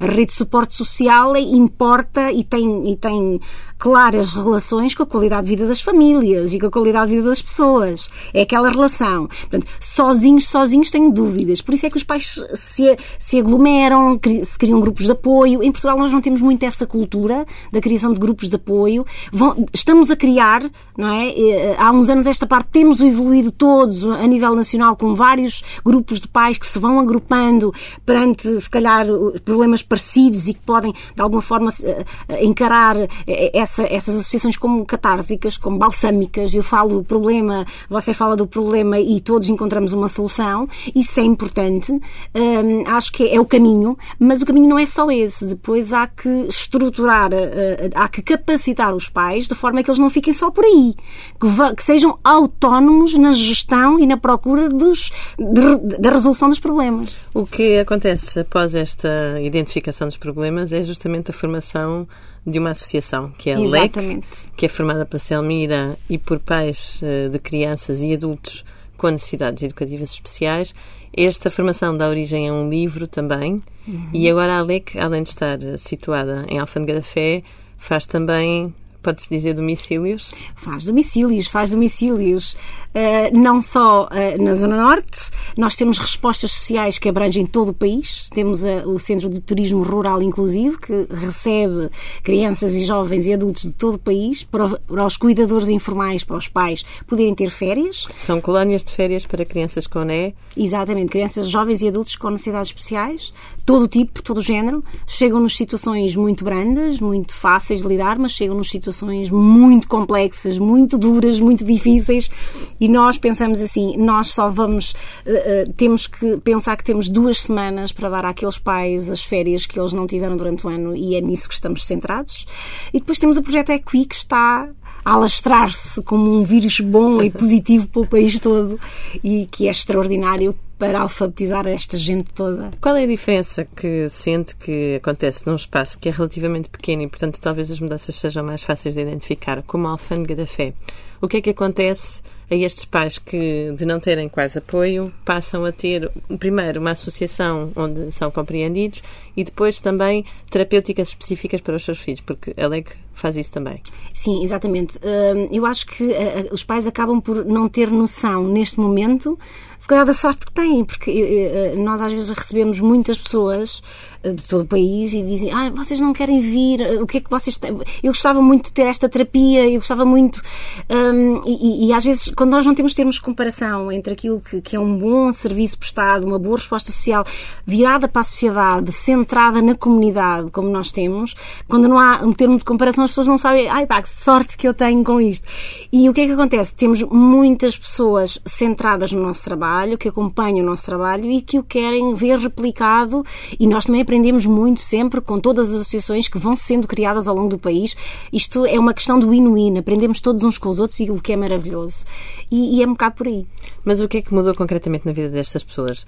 A 0.00 0.06
rede 0.06 0.26
de 0.26 0.32
suporte 0.32 0.74
social 0.74 1.36
importa 1.36 2.32
e 2.32 2.44
tem, 2.44 2.90
e 2.90 2.96
tem 2.96 3.40
claras 3.82 4.32
relações 4.32 4.94
com 4.94 5.02
a 5.02 5.06
qualidade 5.06 5.48
de 5.48 5.56
vida 5.56 5.66
das 5.66 5.80
famílias 5.80 6.52
e 6.52 6.60
com 6.60 6.68
a 6.68 6.70
qualidade 6.70 7.10
de 7.10 7.16
vida 7.16 7.28
das 7.28 7.42
pessoas. 7.42 8.08
É 8.32 8.42
aquela 8.42 8.70
relação. 8.70 9.26
Portanto, 9.26 9.66
sozinhos, 9.80 10.48
sozinhos 10.48 10.88
tenho 10.88 11.10
dúvidas. 11.10 11.60
Por 11.60 11.74
isso 11.74 11.86
é 11.86 11.90
que 11.90 11.96
os 11.96 12.04
pais 12.04 12.40
se, 12.54 12.96
se 13.18 13.40
aglomeram, 13.40 14.20
se 14.44 14.56
criam 14.56 14.78
grupos 14.78 15.06
de 15.06 15.10
apoio. 15.10 15.64
Em 15.64 15.72
Portugal 15.72 15.98
nós 15.98 16.12
não 16.12 16.20
temos 16.20 16.40
muito 16.40 16.62
essa 16.62 16.86
cultura 16.86 17.44
da 17.72 17.80
criação 17.80 18.12
de 18.12 18.20
grupos 18.20 18.48
de 18.48 18.54
apoio. 18.54 19.04
Vão, 19.32 19.66
estamos 19.74 20.12
a 20.12 20.16
criar, 20.16 20.62
não 20.96 21.08
é? 21.08 21.30
Eh, 21.30 21.76
há 21.76 21.90
uns 21.90 22.08
anos 22.08 22.28
esta 22.28 22.46
parte 22.46 22.68
temos 22.70 23.00
evoluído 23.00 23.50
todos 23.50 24.04
a 24.04 24.24
nível 24.28 24.54
nacional 24.54 24.94
com 24.94 25.12
vários 25.12 25.60
grupos 25.84 26.20
de 26.20 26.28
pais 26.28 26.56
que 26.56 26.68
se 26.68 26.78
vão 26.78 27.00
agrupando 27.00 27.74
perante, 28.06 28.60
se 28.60 28.70
calhar, 28.70 29.06
problemas 29.44 29.82
parecidos 29.82 30.46
e 30.46 30.54
que 30.54 30.60
podem, 30.60 30.92
de 30.92 31.20
alguma 31.20 31.42
forma, 31.42 31.74
eh, 31.82 32.44
encarar 32.44 32.94
essa 33.26 33.71
essa, 33.72 33.82
essas 33.84 34.16
associações 34.16 34.56
como 34.56 34.84
catársicas, 34.84 35.56
como 35.56 35.78
balsâmicas. 35.78 36.52
Eu 36.54 36.62
falo 36.62 36.98
do 36.98 37.04
problema, 37.04 37.64
você 37.88 38.12
fala 38.12 38.36
do 38.36 38.46
problema 38.46 39.00
e 39.00 39.20
todos 39.20 39.48
encontramos 39.48 39.92
uma 39.92 40.08
solução. 40.08 40.68
Isso 40.94 41.18
é 41.18 41.22
importante. 41.22 41.90
Hum, 41.92 42.84
acho 42.86 43.12
que 43.12 43.28
é 43.28 43.40
o 43.40 43.46
caminho, 43.46 43.96
mas 44.18 44.42
o 44.42 44.46
caminho 44.46 44.68
não 44.68 44.78
é 44.78 44.84
só 44.84 45.10
esse. 45.10 45.46
Depois 45.46 45.92
há 45.92 46.06
que 46.06 46.28
estruturar, 46.48 47.32
uh, 47.32 47.90
há 47.94 48.08
que 48.08 48.20
capacitar 48.20 48.94
os 48.94 49.08
pais 49.08 49.48
de 49.48 49.54
forma 49.54 49.82
que 49.82 49.90
eles 49.90 49.98
não 49.98 50.10
fiquem 50.10 50.32
só 50.32 50.50
por 50.50 50.64
aí, 50.64 50.94
que, 51.40 51.74
que 51.76 51.82
sejam 51.82 52.18
autónomos 52.22 53.16
na 53.16 53.32
gestão 53.32 53.98
e 53.98 54.06
na 54.06 54.16
procura 54.16 54.68
dos, 54.68 55.10
de, 55.38 55.98
da 55.98 56.10
resolução 56.10 56.48
dos 56.48 56.58
problemas. 56.58 57.20
O 57.34 57.46
que 57.46 57.78
acontece 57.78 58.40
após 58.40 58.74
esta 58.74 59.40
identificação 59.40 60.06
dos 60.06 60.16
problemas 60.16 60.72
é 60.72 60.84
justamente 60.84 61.30
a 61.30 61.34
formação 61.34 62.06
de 62.46 62.58
uma 62.58 62.70
associação, 62.70 63.32
que 63.38 63.50
é 63.50 63.54
a 63.54 63.58
LEC, 63.58 64.22
que 64.56 64.66
é 64.66 64.68
formada 64.68 65.06
pela 65.06 65.20
Selmira 65.20 65.96
e 66.10 66.18
por 66.18 66.38
pais 66.38 67.00
eh, 67.02 67.28
de 67.28 67.38
crianças 67.38 68.00
e 68.00 68.12
adultos 68.12 68.64
com 68.96 69.08
necessidades 69.10 69.62
educativas 69.62 70.10
especiais. 70.12 70.74
Esta 71.14 71.50
formação 71.50 71.96
dá 71.96 72.08
origem 72.08 72.48
a 72.48 72.52
um 72.52 72.68
livro 72.68 73.06
também, 73.06 73.62
uhum. 73.86 74.10
e 74.12 74.28
agora 74.28 74.54
a 74.54 74.58
Alec, 74.58 74.98
além 74.98 75.22
de 75.22 75.28
estar 75.28 75.58
situada 75.78 76.46
em 76.48 76.58
Alfândega 76.58 76.94
da 76.94 77.02
Fé, 77.02 77.42
faz 77.78 78.06
também 78.06 78.74
pode-se 79.02 79.28
dizer 79.28 79.54
domicílios? 79.54 80.32
Faz 80.54 80.84
domicílios, 80.84 81.48
faz 81.48 81.70
domicílios. 81.70 82.56
Uh, 82.94 83.36
não 83.36 83.62
só 83.62 84.04
uh, 84.04 84.42
na 84.42 84.52
Zona 84.52 84.76
Norte, 84.76 85.30
nós 85.56 85.76
temos 85.76 85.98
respostas 85.98 86.52
sociais 86.52 86.98
que 86.98 87.08
abrangem 87.08 87.46
todo 87.46 87.70
o 87.70 87.74
país. 87.74 88.28
Temos 88.34 88.62
uh, 88.62 88.86
o 88.86 88.98
Centro 88.98 89.30
de 89.30 89.40
Turismo 89.40 89.82
Rural 89.82 90.22
Inclusivo, 90.22 90.78
que 90.78 91.06
recebe 91.10 91.90
crianças 92.22 92.76
e 92.76 92.84
jovens 92.84 93.26
e 93.26 93.32
adultos 93.32 93.62
de 93.62 93.72
todo 93.72 93.94
o 93.94 93.98
país, 93.98 94.44
para, 94.44 94.68
para 94.68 95.06
os 95.06 95.16
cuidadores 95.16 95.70
informais, 95.70 96.22
para 96.22 96.36
os 96.36 96.48
pais 96.48 96.84
poderem 97.06 97.34
ter 97.34 97.48
férias. 97.48 98.06
São 98.18 98.40
colónias 98.40 98.84
de 98.84 98.92
férias 98.92 99.24
para 99.24 99.44
crianças 99.44 99.86
com 99.86 100.04
NE? 100.04 100.34
Exatamente, 100.54 101.10
crianças, 101.10 101.48
jovens 101.48 101.80
e 101.80 101.88
adultos 101.88 102.14
com 102.14 102.28
necessidades 102.28 102.68
especiais, 102.68 103.32
todo 103.64 103.88
tipo, 103.88 104.22
todo 104.22 104.42
género. 104.42 104.84
Chegam-nos 105.06 105.56
situações 105.56 106.14
muito 106.14 106.44
brandas, 106.44 107.00
muito 107.00 107.34
fáceis 107.34 107.80
de 107.80 107.88
lidar, 107.88 108.18
mas 108.18 108.32
chegam-nos 108.32 108.68
situações 108.68 108.91
situações 108.92 109.30
muito 109.30 109.88
complexas, 109.88 110.58
muito 110.58 110.98
duras, 110.98 111.40
muito 111.40 111.64
difíceis 111.64 112.30
e 112.78 112.88
nós 112.88 113.16
pensamos 113.16 113.60
assim, 113.60 113.96
nós 113.96 114.28
só 114.28 114.48
vamos, 114.48 114.92
uh, 115.26 115.68
uh, 115.68 115.72
temos 115.72 116.06
que 116.06 116.36
pensar 116.38 116.76
que 116.76 116.84
temos 116.84 117.08
duas 117.08 117.40
semanas 117.40 117.90
para 117.90 118.08
dar 118.10 118.26
àqueles 118.26 118.58
pais 118.58 119.08
as 119.08 119.22
férias 119.22 119.66
que 119.66 119.80
eles 119.80 119.92
não 119.92 120.06
tiveram 120.06 120.36
durante 120.36 120.66
o 120.66 120.70
ano 120.70 120.94
e 120.94 121.16
é 121.16 121.20
nisso 121.20 121.48
que 121.48 121.54
estamos 121.54 121.86
centrados. 121.86 122.46
E 122.92 123.00
depois 123.00 123.18
temos 123.18 123.36
o 123.36 123.42
projeto 123.42 123.70
Equi 123.70 124.04
que 124.04 124.14
está 124.14 124.68
alastrar-se 125.04 126.02
como 126.02 126.32
um 126.32 126.44
vírus 126.44 126.80
bom 126.80 127.22
e 127.22 127.30
positivo 127.30 127.88
para 127.88 128.02
o 128.02 128.06
país 128.06 128.38
todo 128.38 128.78
e 129.22 129.46
que 129.50 129.66
é 129.66 129.70
extraordinário 129.70 130.54
para 130.78 131.00
alfabetizar 131.00 131.64
esta 131.68 131.96
gente 131.96 132.32
toda. 132.32 132.70
Qual 132.80 132.96
é 132.96 133.04
a 133.04 133.06
diferença 133.06 133.64
que 133.64 134.08
sente 134.08 134.56
que 134.56 134.96
acontece 134.96 135.46
num 135.46 135.54
espaço 135.54 135.96
que 135.96 136.08
é 136.08 136.12
relativamente 136.12 136.68
pequeno 136.68 137.02
e, 137.02 137.08
portanto, 137.08 137.38
talvez 137.40 137.70
as 137.70 137.78
mudanças 137.78 138.16
sejam 138.16 138.44
mais 138.44 138.64
fáceis 138.64 138.96
de 138.96 139.00
identificar, 139.00 139.62
como 139.62 139.86
a 139.86 139.92
alfândega 139.92 140.34
da 140.34 140.46
fé? 140.46 140.72
O 141.20 141.28
que 141.28 141.36
é 141.36 141.40
que 141.40 141.50
acontece 141.50 142.20
a 142.50 142.56
estes 142.56 142.84
pais 142.84 143.16
que, 143.16 143.72
de 143.76 143.86
não 143.86 144.00
terem 144.00 144.28
quase 144.28 144.58
apoio, 144.58 145.12
passam 145.24 145.64
a 145.64 145.70
ter, 145.70 146.10
primeiro, 146.38 146.80
uma 146.80 146.90
associação 146.90 147.70
onde 147.76 148.10
são 148.10 148.28
compreendidos 148.28 149.02
e 149.36 149.44
depois 149.44 149.80
também 149.80 150.24
terapêuticas 150.50 151.08
específicas 151.08 151.60
para 151.60 151.76
os 151.76 151.84
seus 151.84 152.00
filhos, 152.00 152.20
porque 152.22 152.52
a 152.60 152.66
LEG 152.66 152.88
faz 153.14 153.36
isso 153.36 153.52
também. 153.52 153.80
Sim, 154.14 154.42
exatamente. 154.42 154.98
Hum, 154.98 155.48
eu 155.50 155.66
acho 155.66 155.86
que 155.86 156.12
eh, 156.12 156.48
os 156.52 156.62
pais 156.62 156.86
acabam 156.86 157.20
por 157.20 157.44
não 157.44 157.68
ter 157.68 157.90
noção 157.90 158.46
neste 158.46 158.78
momento 158.78 159.38
se 159.82 159.88
calhar 159.88 160.06
da 160.06 160.12
sorte 160.12 160.46
que 160.46 160.52
têm, 160.52 160.84
porque 160.84 161.10
eh, 161.10 161.72
eh, 161.72 161.74
nós 161.74 162.00
às 162.00 162.12
vezes 162.12 162.30
recebemos 162.30 162.78
muitas 162.78 163.18
pessoas 163.18 163.82
eh, 164.22 164.32
de 164.32 164.44
todo 164.44 164.62
o 164.62 164.64
país 164.64 165.12
e 165.12 165.24
dizem: 165.24 165.50
Ah, 165.50 165.70
vocês 165.70 165.98
não 165.98 166.12
querem 166.12 166.38
vir, 166.38 167.02
o 167.02 167.06
que 167.06 167.16
é 167.16 167.20
que 167.20 167.28
vocês 167.28 167.56
têm? 167.56 167.76
Eu 168.00 168.12
gostava 168.12 168.40
muito 168.40 168.66
de 168.66 168.72
ter 168.74 168.82
esta 168.82 169.08
terapia, 169.08 169.68
eu 169.68 169.80
gostava 169.80 170.04
muito. 170.04 170.40
Um, 170.88 171.40
e, 171.44 171.88
e, 171.88 171.92
às 171.92 172.04
vezes, 172.04 172.32
quando 172.36 172.52
nós 172.52 172.64
não 172.64 172.76
temos 172.76 172.94
termos 172.94 173.16
de 173.16 173.22
comparação 173.22 173.90
entre 173.90 174.12
aquilo 174.12 174.40
que, 174.40 174.60
que, 174.60 174.76
é 174.76 174.78
um 174.78 174.96
bom 174.96 175.32
serviço 175.32 175.76
prestado, 175.76 176.24
uma 176.24 176.38
boa 176.38 176.54
resposta 176.54 176.92
social 176.92 177.24
virada 177.66 178.06
para 178.06 178.20
a 178.20 178.24
sociedade, 178.24 178.92
centrada 178.92 179.60
na 179.60 179.74
comunidade, 179.74 180.48
como 180.52 180.68
nós 180.68 180.92
temos, 180.92 181.34
quando 181.66 181.88
não 181.88 181.98
há 181.98 182.20
um 182.22 182.32
termo 182.32 182.56
de 182.56 182.62
comparação, 182.62 183.01
as 183.04 183.10
pessoas 183.10 183.26
não 183.26 183.38
sabem, 183.38 183.68
ai 183.68 183.86
pá, 183.86 184.02
que 184.02 184.08
sorte 184.08 184.56
que 184.56 184.66
eu 184.66 184.74
tenho 184.74 185.02
com 185.04 185.20
isto. 185.20 185.46
E 185.92 186.08
o 186.08 186.12
que 186.12 186.22
é 186.22 186.26
que 186.26 186.32
acontece? 186.32 186.74
Temos 186.74 187.02
muitas 187.02 187.76
pessoas 187.76 188.38
centradas 188.46 189.12
no 189.12 189.22
nosso 189.22 189.42
trabalho 189.42 189.62
trabalho, 189.82 189.98
que 189.98 190.08
acompanham 190.08 190.60
o 190.60 190.68
nosso 190.68 190.84
trabalho 190.84 191.30
e 191.30 191.40
que 191.40 191.58
o 191.58 191.62
querem 191.62 192.14
ver 192.14 192.38
replicado. 192.38 193.24
E 193.58 193.66
nós 193.66 193.86
também 193.86 194.02
aprendemos 194.02 194.46
muito 194.46 194.80
sempre 194.80 195.20
com 195.20 195.38
todas 195.38 195.70
as 195.70 195.80
associações 195.80 196.28
que 196.28 196.38
vão 196.38 196.56
sendo 196.56 196.86
criadas 196.86 197.28
ao 197.28 197.34
longo 197.34 197.48
do 197.48 197.58
país. 197.58 197.96
Isto 198.32 198.66
é 198.66 198.78
uma 198.78 198.94
questão 198.94 199.18
do 199.18 199.30
win-win. 199.30 199.78
Aprendemos 199.78 200.20
todos 200.20 200.42
uns 200.44 200.58
com 200.58 200.68
os 200.68 200.78
outros 200.78 200.98
e 201.00 201.10
o 201.10 201.20
que 201.20 201.32
é 201.32 201.36
maravilhoso. 201.36 202.04
E, 202.50 202.78
e, 202.78 202.82
é 202.82 202.86
um 202.86 202.92
bocado 202.92 203.16
por 203.16 203.26
aí. 203.26 203.46
Mas 203.84 204.00
o 204.00 204.08
que 204.08 204.18
é 204.18 204.22
que 204.22 204.34
mudou 204.34 204.54
concretamente 204.54 205.06
na 205.06 205.12
vida 205.12 205.28
destas 205.28 205.62
pessoas? 205.62 206.06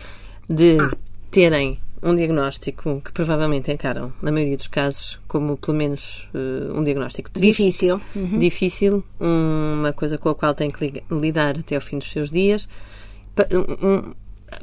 De 0.49 0.79
ah. 0.81 0.91
terem 1.31 1.79
um 2.05 2.15
diagnóstico 2.15 3.01
que 3.03 3.11
provavelmente 3.11 3.73
encaram, 3.73 4.13
na 4.21 4.31
maioria 4.31 4.57
dos 4.57 4.69
casos, 4.69 5.19
como 5.27 5.57
pelo 5.57 5.77
menos 5.77 6.29
uh, 6.35 6.79
um 6.79 6.85
diagnóstico 6.85 7.31
triste, 7.31 7.65
difícil, 7.65 8.01
uhum. 8.15 8.39
difícil, 8.39 9.05
uma 9.19 9.93
coisa 9.93 10.19
com 10.19 10.29
a 10.29 10.35
qual 10.35 10.55
têm 10.55 10.71
que 10.71 11.03
lidar 11.11 11.59
até 11.59 11.77
ao 11.77 11.81
fim 11.81 11.99
dos 11.99 12.11
seus 12.11 12.31
dias 12.31 12.69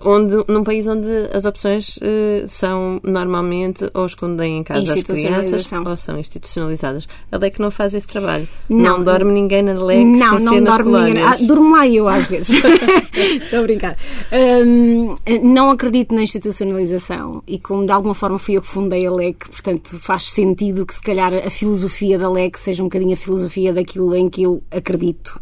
onde, 0.03 0.35
num 0.47 0.63
país 0.63 0.87
onde 0.87 1.07
as 1.33 1.45
opções 1.45 1.97
uh, 1.97 2.47
são 2.47 2.99
normalmente 3.03 3.89
ou 3.93 4.05
escondem 4.05 4.59
em 4.59 4.63
casa 4.63 4.93
as 4.93 5.03
crianças 5.03 5.71
ou 5.71 5.97
são 5.97 6.19
institucionalizadas. 6.19 7.07
A 7.31 7.37
LEC 7.37 7.59
não 7.59 7.71
faz 7.71 7.93
esse 7.93 8.07
trabalho. 8.07 8.47
Não, 8.69 8.97
não 8.97 9.03
dorme 9.03 9.31
ninguém 9.31 9.61
na 9.61 9.73
LEC 9.73 10.05
não, 10.05 10.37
sem 10.37 10.45
não 10.45 10.63
dorme 10.63 11.03
ninguém. 11.03 11.23
Ah, 11.23 11.37
durmo 11.39 11.75
lá 11.75 11.87
eu 11.87 12.07
às 12.07 12.27
vezes. 12.27 12.61
Estou 13.13 13.59
a 13.59 13.63
brincar. 13.63 13.97
Um, 14.31 15.15
não 15.43 15.71
acredito 15.71 16.13
na 16.13 16.23
institucionalização 16.23 17.43
e 17.47 17.59
como 17.59 17.85
de 17.85 17.91
alguma 17.91 18.13
forma 18.13 18.39
fui 18.39 18.57
eu 18.57 18.61
que 18.61 18.67
fundei 18.67 19.05
a 19.05 19.11
LEC, 19.11 19.49
portanto 19.49 19.97
faz 19.99 20.23
sentido 20.23 20.85
que 20.85 20.95
se 20.95 21.01
calhar 21.01 21.33
a 21.33 21.49
filosofia 21.49 22.17
da 22.17 22.29
LEC 22.29 22.57
seja 22.57 22.81
um 22.81 22.85
bocadinho 22.85 23.13
a 23.13 23.17
filosofia 23.17 23.73
daquilo 23.73 24.15
em 24.15 24.29
que 24.29 24.43
eu 24.43 24.63
acredito. 24.71 25.39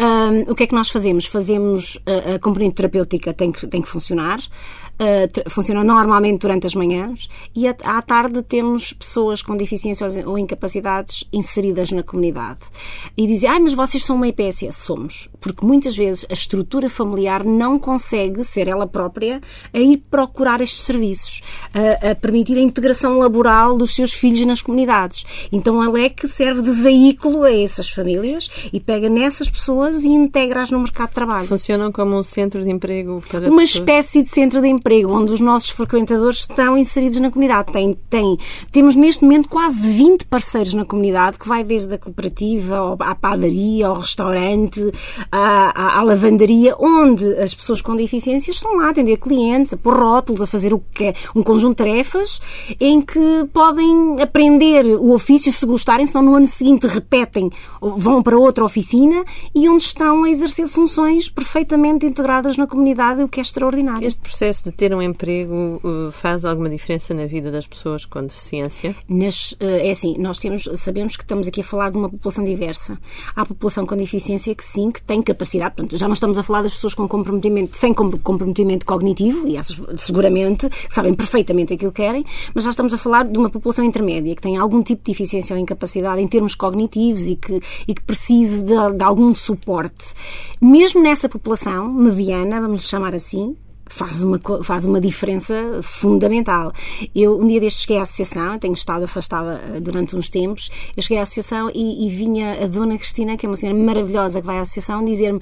Um, 0.00 0.50
o 0.50 0.54
que 0.54 0.62
é 0.62 0.66
que 0.66 0.74
nós 0.74 0.88
fazemos? 0.88 1.26
Fazemos 1.26 1.98
a, 2.06 2.36
a 2.36 2.38
componente 2.38 2.76
terapêutica 2.76 3.34
tem 3.34 3.52
que, 3.52 3.66
tem 3.66 3.82
que 3.82 3.88
funcionar 3.88 4.38
uh, 5.00 5.50
funciona 5.50 5.82
normalmente 5.82 6.40
durante 6.40 6.66
as 6.66 6.74
manhãs 6.74 7.28
e 7.56 7.66
à 7.66 8.02
tarde 8.02 8.42
temos 8.42 8.92
pessoas 8.92 9.42
com 9.42 9.56
deficiências 9.56 10.16
ou 10.18 10.38
incapacidades 10.38 11.24
inseridas 11.32 11.90
na 11.90 12.02
comunidade. 12.02 12.60
E 13.16 13.26
dizem, 13.26 13.48
ah, 13.50 13.58
mas 13.58 13.72
vocês 13.72 14.04
são 14.04 14.16
uma 14.16 14.28
IPSS. 14.28 14.72
Somos. 14.72 15.28
Porque 15.40 15.64
muitas 15.64 15.96
vezes 15.96 16.26
a 16.28 16.32
estrutura 16.32 16.90
familiar 16.90 17.44
não 17.44 17.78
consegue 17.78 18.44
ser 18.44 18.68
ela 18.68 18.86
própria 18.86 19.40
a 19.72 19.78
ir 19.78 19.98
procurar 20.10 20.60
estes 20.60 20.82
serviços, 20.82 21.40
a, 21.72 22.10
a 22.10 22.14
permitir 22.14 22.56
a 22.58 22.60
integração 22.60 23.18
laboral 23.18 23.76
dos 23.76 23.94
seus 23.94 24.12
filhos 24.12 24.44
nas 24.44 24.60
comunidades. 24.60 25.24
Então 25.50 25.82
ela 25.82 26.00
é 26.00 26.08
que 26.08 26.28
serve 26.28 26.62
de 26.62 26.72
veículo 26.72 27.44
a 27.44 27.52
essas 27.52 27.88
famílias 27.88 28.48
e 28.72 28.80
pega 28.80 29.08
nessas 29.08 29.48
pessoas 29.48 30.04
e 30.04 30.08
integra-as 30.08 30.70
no 30.70 30.80
mercado 30.80 31.08
de 31.08 31.14
trabalho. 31.14 31.46
Funcionam 31.46 31.90
como 31.90 32.16
um 32.16 32.22
centro 32.22 32.62
de 32.62 32.70
emprego 32.70 33.22
para 33.28 33.40
Uma 33.40 33.62
pessoas. 33.62 33.70
espécie 33.70 34.22
de 34.22 34.28
centro 34.28 34.60
de 34.60 34.68
emprego 34.68 34.89
emprego, 34.90 35.12
onde 35.12 35.32
os 35.32 35.40
nossos 35.40 35.70
frequentadores 35.70 36.40
estão 36.40 36.76
inseridos 36.76 37.18
na 37.18 37.30
comunidade. 37.30 37.72
Tem, 37.72 37.94
tem, 38.08 38.36
temos 38.72 38.96
neste 38.96 39.22
momento 39.22 39.48
quase 39.48 39.90
20 39.90 40.26
parceiros 40.26 40.74
na 40.74 40.84
comunidade, 40.84 41.38
que 41.38 41.46
vai 41.46 41.62
desde 41.62 41.94
a 41.94 41.98
cooperativa 41.98 42.96
à 42.98 43.14
padaria, 43.14 43.86
ao 43.86 44.00
restaurante, 44.00 44.80
à, 45.30 45.80
à, 45.80 45.98
à 45.98 46.02
lavandaria, 46.02 46.74
onde 46.78 47.24
as 47.38 47.54
pessoas 47.54 47.80
com 47.80 47.94
deficiências 47.94 48.56
estão 48.56 48.76
lá 48.76 48.86
a 48.86 48.90
atender 48.90 49.16
clientes, 49.18 49.72
a 49.72 49.76
pôr 49.76 49.94
rótulos, 49.94 50.42
a 50.42 50.46
fazer 50.46 50.74
o 50.74 50.82
que 50.92 51.04
é 51.04 51.14
um 51.34 51.42
conjunto 51.42 51.82
de 51.82 51.90
tarefas 51.90 52.40
em 52.80 53.00
que 53.00 53.48
podem 53.52 54.20
aprender 54.20 54.84
o 54.86 55.12
ofício 55.12 55.52
se 55.52 55.64
gostarem, 55.66 56.06
senão 56.06 56.24
no 56.24 56.34
ano 56.34 56.48
seguinte 56.48 56.86
repetem, 56.86 57.50
vão 57.80 58.22
para 58.22 58.36
outra 58.36 58.64
oficina 58.64 59.24
e 59.54 59.68
onde 59.68 59.84
estão 59.84 60.24
a 60.24 60.30
exercer 60.30 60.66
funções 60.66 61.28
perfeitamente 61.28 62.06
integradas 62.06 62.56
na 62.56 62.66
comunidade, 62.66 63.22
o 63.22 63.28
que 63.28 63.38
é 63.38 63.42
extraordinário. 63.42 64.06
Este 64.06 64.20
processo 64.20 64.64
de 64.64 64.79
ter 64.80 64.94
um 64.94 65.02
emprego 65.02 65.78
uh, 65.84 66.10
faz 66.10 66.42
alguma 66.42 66.70
diferença 66.70 67.12
na 67.12 67.26
vida 67.26 67.50
das 67.50 67.66
pessoas 67.66 68.06
com 68.06 68.22
deficiência? 68.22 68.96
Nas, 69.06 69.52
uh, 69.52 69.56
é 69.60 69.90
assim, 69.90 70.16
nós 70.16 70.38
temos, 70.38 70.66
sabemos 70.76 71.18
que 71.18 71.22
estamos 71.22 71.46
aqui 71.46 71.60
a 71.60 71.64
falar 71.64 71.90
de 71.90 71.98
uma 71.98 72.08
população 72.08 72.42
diversa. 72.42 72.98
Há 73.36 73.44
população 73.44 73.84
com 73.84 73.94
deficiência 73.94 74.54
que 74.54 74.64
sim, 74.64 74.90
que 74.90 75.02
tem 75.02 75.20
capacidade, 75.20 75.74
portanto, 75.74 75.98
já 75.98 76.08
não 76.08 76.14
estamos 76.14 76.38
a 76.38 76.42
falar 76.42 76.62
das 76.62 76.72
pessoas 76.72 76.94
com 76.94 77.06
comprometimento, 77.06 77.76
sem 77.76 77.92
comprometimento 77.92 78.86
cognitivo, 78.86 79.46
e 79.46 79.58
essas 79.58 79.76
seguramente 79.98 80.66
sabem 80.88 81.12
perfeitamente 81.12 81.74
aquilo 81.74 81.92
que 81.92 82.00
querem, 82.00 82.24
mas 82.54 82.64
já 82.64 82.70
estamos 82.70 82.94
a 82.94 82.96
falar 82.96 83.26
de 83.26 83.38
uma 83.38 83.50
população 83.50 83.84
intermédia 83.84 84.34
que 84.34 84.40
tem 84.40 84.56
algum 84.56 84.82
tipo 84.82 85.04
de 85.04 85.12
deficiência 85.12 85.54
ou 85.54 85.60
incapacidade 85.60 86.22
em 86.22 86.26
termos 86.26 86.54
cognitivos 86.54 87.20
e 87.20 87.36
que, 87.36 87.60
e 87.86 87.92
que 87.92 88.00
precise 88.00 88.62
de, 88.62 88.96
de 88.96 89.04
algum 89.04 89.34
suporte. 89.34 90.14
Mesmo 90.58 91.02
nessa 91.02 91.28
população 91.28 91.92
mediana, 91.92 92.62
vamos 92.62 92.88
chamar 92.88 93.14
assim, 93.14 93.54
faz 93.90 94.22
uma, 94.22 94.40
faz 94.62 94.84
uma 94.84 95.00
diferença 95.00 95.54
fundamental. 95.82 96.72
Eu, 97.14 97.38
um 97.38 97.46
dia 97.46 97.60
destes 97.60 97.82
cheguei 97.82 97.98
à 97.98 98.02
associação, 98.02 98.58
tenho 98.58 98.74
estado 98.74 99.04
afastada 99.04 99.60
eh, 99.74 99.80
durante 99.80 100.16
uns 100.16 100.30
tempos, 100.30 100.70
eu 100.96 101.02
cheguei 101.02 101.18
à 101.18 101.22
associação 101.22 101.70
e, 101.74 102.06
e 102.06 102.10
vinha 102.10 102.64
a 102.64 102.66
dona 102.66 102.96
Cristina, 102.96 103.36
que 103.36 103.46
é 103.46 103.48
uma 103.48 103.56
senhora 103.56 103.78
maravilhosa 103.78 104.40
que 104.40 104.46
vai 104.46 104.58
à 104.58 104.60
associação, 104.60 105.04
dizer-me 105.04 105.40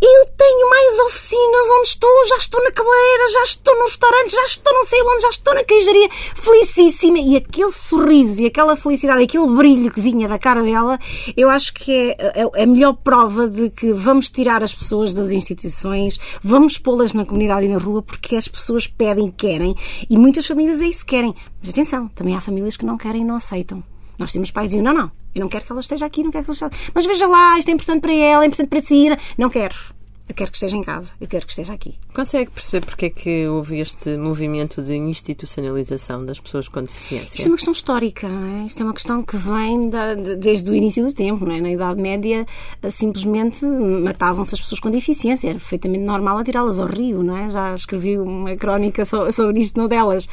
eu 0.00 0.26
tenho 0.36 0.70
mais 0.70 0.98
oficinas 1.00 1.70
onde 1.78 1.88
estou, 1.88 2.26
já 2.28 2.36
estou 2.36 2.62
na 2.62 2.70
cabeleireira, 2.70 3.32
já 3.32 3.42
estou 3.42 3.76
no 3.76 3.84
restaurante, 3.84 4.30
já 4.30 4.44
estou 4.44 4.72
não 4.72 4.86
sei 4.86 5.02
onde, 5.02 5.22
já 5.22 5.28
estou 5.30 5.54
na 5.54 5.64
queijaria, 5.64 6.08
felicíssima. 6.36 7.18
E 7.18 7.36
aquele 7.36 7.72
sorriso 7.72 8.42
e 8.42 8.46
aquela 8.46 8.76
felicidade, 8.76 9.24
aquele 9.24 9.48
brilho 9.48 9.92
que 9.92 10.00
vinha 10.00 10.28
da 10.28 10.38
cara 10.38 10.62
dela, 10.62 11.00
eu 11.36 11.50
acho 11.50 11.74
que 11.74 11.92
é, 11.92 12.48
é 12.54 12.62
a 12.62 12.66
melhor 12.66 12.92
prova 12.92 13.48
de 13.48 13.70
que 13.70 13.92
vamos 13.92 14.30
tirar 14.30 14.62
as 14.62 14.72
pessoas 14.72 15.12
das 15.12 15.32
instituições, 15.32 16.16
vamos 16.44 16.78
pô-las 16.78 17.12
na 17.12 17.24
comunidade 17.24 17.66
na 17.68 17.78
rua, 17.78 18.02
porque 18.02 18.36
as 18.36 18.48
pessoas 18.48 18.86
pedem, 18.86 19.30
querem, 19.30 19.74
e 20.08 20.16
muitas 20.16 20.46
famílias 20.46 20.82
é 20.82 20.86
isso 20.86 21.04
que 21.04 21.16
querem. 21.16 21.34
Mas 21.60 21.70
atenção, 21.70 22.08
também 22.08 22.34
há 22.34 22.40
famílias 22.40 22.76
que 22.76 22.84
não 22.84 22.96
querem 22.96 23.22
e 23.22 23.24
não 23.24 23.36
aceitam. 23.36 23.82
Nós 24.18 24.32
temos 24.32 24.50
pais 24.50 24.70
dizem, 24.70 24.82
não, 24.82 24.92
não, 24.92 25.10
eu 25.34 25.40
não 25.40 25.48
quero 25.48 25.64
que 25.64 25.72
ela 25.72 25.80
esteja 25.80 26.06
aqui, 26.06 26.24
não 26.24 26.30
quero 26.30 26.44
que 26.44 26.50
ela 26.50 26.68
esteja... 26.68 26.90
Mas 26.92 27.06
veja 27.06 27.26
lá, 27.26 27.58
isto 27.58 27.68
é 27.68 27.72
importante 27.72 28.00
para 28.00 28.12
ela, 28.12 28.44
é 28.44 28.46
importante 28.46 28.68
para 28.68 28.80
si. 28.80 29.08
Não 29.36 29.48
quero. 29.48 29.97
Eu 30.28 30.34
quero 30.34 30.50
que 30.50 30.56
esteja 30.56 30.76
em 30.76 30.82
casa, 30.82 31.14
eu 31.18 31.26
quero 31.26 31.46
que 31.46 31.52
esteja 31.52 31.72
aqui. 31.72 31.94
Consegue 32.12 32.50
perceber 32.50 32.84
porque 32.84 33.06
é 33.06 33.10
que 33.10 33.48
houve 33.48 33.80
este 33.80 34.16
movimento 34.16 34.82
de 34.82 34.94
institucionalização 34.94 36.24
das 36.24 36.38
pessoas 36.38 36.68
com 36.68 36.82
deficiência? 36.82 37.36
Isto 37.36 37.46
é 37.46 37.48
uma 37.48 37.56
questão 37.56 37.72
histórica, 37.72 38.28
não 38.28 38.62
é? 38.62 38.66
Isto 38.66 38.82
é 38.82 38.84
uma 38.84 38.92
questão 38.92 39.22
que 39.22 39.36
vem 39.36 39.88
da, 39.88 40.14
desde 40.14 40.70
o 40.70 40.74
início 40.74 41.06
do 41.06 41.12
tempo, 41.14 41.46
não 41.46 41.54
é? 41.54 41.60
Na 41.60 41.70
Idade 41.70 42.00
Média, 42.00 42.46
eh, 42.82 42.90
simplesmente 42.90 43.64
matavam-se 43.64 44.54
as 44.54 44.60
pessoas 44.60 44.80
com 44.80 44.90
deficiência. 44.90 45.48
Era 45.48 45.58
perfeitamente 45.58 46.04
normal 46.04 46.38
atirá-las 46.38 46.78
ao 46.78 46.86
rio, 46.86 47.22
não 47.22 47.36
é? 47.36 47.50
Já 47.50 47.74
escrevi 47.74 48.18
uma 48.18 48.54
crónica 48.54 49.06
sobre 49.06 49.60
isto, 49.60 49.78
não 49.78 49.86
delas. 49.86 50.28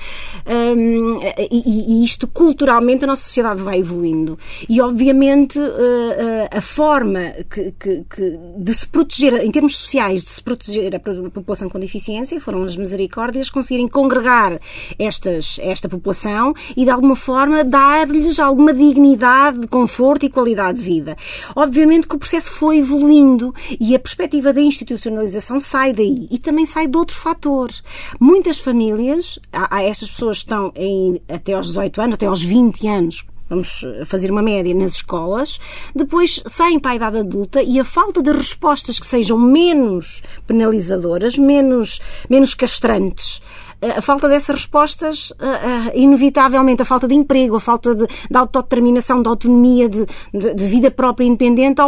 Um, 0.45 1.21
e, 1.21 2.01
e, 2.01 2.03
isto, 2.03 2.27
culturalmente, 2.27 3.05
a 3.05 3.07
nossa 3.07 3.23
sociedade 3.23 3.61
vai 3.61 3.79
evoluindo. 3.79 4.37
E, 4.67 4.81
obviamente, 4.81 5.57
eh, 5.57 6.49
eh, 6.51 6.57
a 6.57 6.61
forma 6.61 7.33
que, 7.49 7.71
que, 7.79 8.03
que 8.09 8.39
de 8.57 8.73
se 8.73 8.87
proteger, 8.87 9.33
em 9.35 9.51
termos 9.51 9.84
sociais 9.85 10.23
de 10.23 10.29
se 10.31 10.41
proteger 10.41 10.95
a 10.95 10.99
população 10.99 11.69
com 11.69 11.79
deficiência, 11.79 12.39
foram 12.39 12.63
as 12.63 12.75
misericórdias 12.75 13.49
conseguirem 13.49 13.87
congregar 13.87 14.59
estas, 14.97 15.59
esta 15.61 15.87
população 15.87 16.53
e, 16.75 16.83
de 16.83 16.89
alguma 16.89 17.15
forma, 17.15 17.63
dar-lhes 17.63 18.39
alguma 18.39 18.73
dignidade, 18.73 19.67
conforto 19.67 20.25
e 20.25 20.29
qualidade 20.29 20.79
de 20.79 20.83
vida. 20.83 21.15
Obviamente 21.55 22.07
que 22.07 22.15
o 22.15 22.19
processo 22.19 22.51
foi 22.51 22.79
evoluindo 22.79 23.53
e 23.79 23.95
a 23.95 23.99
perspectiva 23.99 24.51
da 24.51 24.61
institucionalização 24.61 25.59
sai 25.59 25.93
daí 25.93 26.27
e 26.31 26.39
também 26.39 26.65
sai 26.65 26.87
de 26.87 26.97
outro 26.97 27.15
fator. 27.15 27.69
Muitas 28.19 28.59
famílias, 28.59 29.39
estas 29.83 30.09
pessoas 30.09 30.37
estão 30.37 30.71
em, 30.75 31.21
até 31.29 31.53
aos 31.53 31.67
18 31.67 32.01
anos, 32.01 32.13
até 32.15 32.25
aos 32.25 32.41
20 32.41 32.87
anos, 32.87 33.25
vamos 33.49 33.83
eh, 33.83 34.05
fazer 34.05 34.31
uma 34.31 34.41
média 34.41 34.73
nas 34.73 34.93
escolas, 34.93 35.59
depois 35.95 36.41
saem 36.45 36.79
para 36.79 36.91
a 36.91 36.95
idade 36.95 37.17
adulta 37.19 37.61
e 37.61 37.79
a 37.79 37.83
falta 37.83 38.21
de 38.21 38.31
respostas 38.31 38.99
que 38.99 39.05
sejam 39.07 39.37
menos 39.37 40.21
penalizadoras, 40.47 41.37
menos, 41.37 41.99
menos 42.29 42.53
castrantes, 42.53 43.41
a 43.81 44.01
falta 44.01 44.27
dessas 44.27 44.55
respostas, 44.55 45.33
inevitavelmente, 45.93 46.81
a 46.81 46.85
falta 46.85 47.07
de 47.07 47.15
emprego, 47.15 47.55
a 47.55 47.59
falta 47.59 47.93
de, 47.93 48.07
de 48.07 48.37
autodeterminação, 48.37 49.21
de 49.21 49.27
autonomia, 49.27 49.89
de, 49.89 50.05
de, 50.33 50.53
de 50.53 50.65
vida 50.65 50.89
própria 50.89 51.25
independente, 51.25 51.81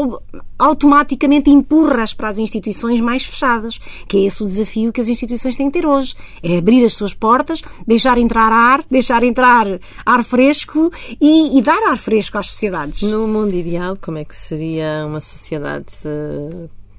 automaticamente 0.59 1.49
empurra-as 1.49 2.13
para 2.13 2.29
as 2.29 2.37
instituições 2.37 2.99
mais 2.99 3.23
fechadas, 3.23 3.79
que 4.07 4.17
é 4.17 4.27
esse 4.27 4.43
o 4.43 4.45
desafio 4.45 4.91
que 4.91 5.01
as 5.01 5.09
instituições 5.09 5.55
têm 5.55 5.69
que 5.71 5.79
ter 5.79 5.87
hoje. 5.87 6.15
É 6.43 6.57
abrir 6.57 6.83
as 6.83 6.93
suas 6.93 7.13
portas, 7.13 7.61
deixar 7.85 8.17
entrar 8.17 8.51
ar, 8.51 8.83
deixar 8.89 9.23
entrar 9.23 9.67
ar 10.05 10.23
fresco 10.23 10.91
e, 11.21 11.57
e 11.57 11.61
dar 11.61 11.81
ar 11.89 11.97
fresco 11.97 12.37
às 12.37 12.47
sociedades. 12.47 13.01
No 13.01 13.27
mundo 13.27 13.53
ideal, 13.53 13.97
como 13.99 14.17
é 14.17 14.25
que 14.25 14.35
seria 14.35 15.05
uma 15.05 15.21
sociedade 15.21 15.93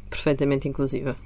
perfeitamente 0.08 0.68
inclusiva? 0.68 1.16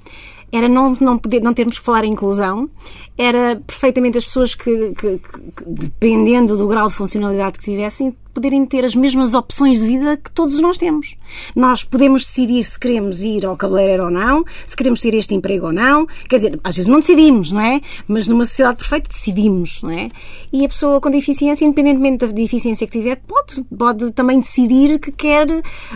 Era 0.53 0.69
não, 0.69 0.95
não, 1.01 1.17
poder, 1.17 1.41
não 1.41 1.55
termos 1.55 1.79
que 1.79 1.85
falar 1.85 2.05
em 2.05 2.13
inclusão, 2.13 2.69
era 3.17 3.61
perfeitamente 3.67 4.19
as 4.19 4.25
pessoas 4.25 4.55
que, 4.55 4.93
que, 4.93 5.19
que, 5.19 5.65
dependendo 5.67 6.57
do 6.57 6.69
grau 6.69 6.87
de 6.89 6.95
funcionalidade 6.95 7.59
que 7.59 7.65
tivessem, 7.65 8.15
poderem 8.33 8.65
ter 8.67 8.85
as 8.85 8.95
mesmas 8.95 9.35
opções 9.35 9.81
de 9.81 9.87
vida 9.87 10.17
que 10.17 10.31
todos 10.31 10.59
nós 10.61 10.79
temos. 10.79 11.17
Nós 11.55 11.85
podemos 11.85 12.25
decidir 12.25 12.63
se 12.65 12.79
queremos 12.79 13.23
ir 13.23 13.47
ao 13.47 13.57
cabeleireiro 13.57 14.05
ou 14.05 14.11
não, 14.11 14.45
se 14.67 14.77
queremos 14.77 15.01
ter 15.01 15.15
este 15.15 15.35
emprego 15.35 15.67
ou 15.67 15.73
não. 15.73 16.07
Quer 16.29 16.37
dizer, 16.37 16.61
às 16.65 16.77
vezes 16.77 16.89
não 16.89 16.99
decidimos, 16.99 17.53
não 17.53 17.61
é? 17.61 17.81
Mas 18.09 18.27
numa 18.27 18.47
sociedade 18.47 18.79
perfeita 18.79 19.09
decidimos, 19.09 19.83
não 19.83 19.91
é? 19.91 20.09
E 20.53 20.65
a 20.65 20.69
pessoa 20.69 21.01
com 21.01 21.11
deficiência, 21.11 21.65
independentemente 21.65 22.27
da 22.27 22.33
deficiência 22.33 22.87
que 22.87 22.99
tiver, 22.99 23.21
pode, 23.27 23.63
pode 23.65 24.13
também 24.13 24.41
decidir 24.41 24.99
que 24.99 25.13
quer 25.13 25.47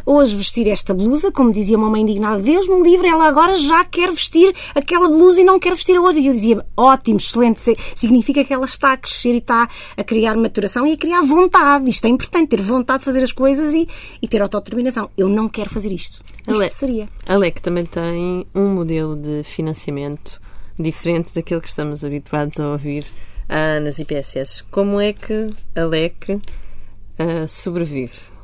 hoje 0.04 0.36
vestir 0.36 0.68
esta 0.68 0.92
blusa, 0.92 1.32
como 1.32 1.52
dizia 1.52 1.76
uma 1.76 1.88
mãe 1.88 2.02
indignada, 2.02 2.42
Deus 2.42 2.68
me 2.68 2.82
livre, 2.82 3.08
ela 3.08 3.26
agora 3.26 3.56
já 3.56 3.84
quer 3.84 4.10
vestir 4.10 4.54
aquela 4.74 5.08
blusa 5.08 5.40
e 5.40 5.44
não 5.44 5.58
quer 5.58 5.74
vestir 5.74 5.96
a 5.96 6.00
outra. 6.00 6.20
E 6.20 6.26
eu 6.26 6.32
dizia, 6.32 6.64
ótimo, 6.76 7.18
excelente, 7.18 7.60
significa 7.94 8.44
que 8.44 8.52
ela 8.52 8.64
está 8.66 8.92
a 8.92 8.96
crescer 8.96 9.34
e 9.34 9.38
está 9.38 9.68
a 9.96 10.04
criar 10.04 10.36
maturação 10.36 10.86
e 10.86 10.92
a 10.92 10.96
criar 10.96 11.22
vontade. 11.22 11.88
Isto 11.88 12.06
é 12.06 12.08
importante 12.10 12.25
importante 12.26 12.48
ter 12.48 12.60
vontade 12.60 13.00
de 13.00 13.04
fazer 13.04 13.22
as 13.22 13.32
coisas 13.32 13.72
e, 13.72 13.88
e 14.20 14.28
ter 14.28 14.42
autodeterminação. 14.42 15.10
Eu 15.16 15.28
não 15.28 15.48
quero 15.48 15.70
fazer 15.70 15.92
isto. 15.92 16.22
Isto 16.46 16.60
Ale, 16.60 16.70
seria. 16.70 17.08
A 17.26 17.36
LEC 17.36 17.60
também 17.60 17.84
tem 17.84 18.46
um 18.54 18.70
modelo 18.70 19.16
de 19.16 19.42
financiamento 19.42 20.40
diferente 20.78 21.32
daquele 21.34 21.60
que 21.60 21.68
estamos 21.68 22.04
habituados 22.04 22.58
a 22.60 22.70
ouvir 22.70 23.04
uh, 23.48 23.80
nas 23.82 23.98
IPSS. 23.98 24.64
Como 24.70 25.00
é 25.00 25.12
que 25.12 25.50
a 25.74 25.84
LEC 25.84 26.30
uh, 26.30 27.48
sobrevive? 27.48 28.36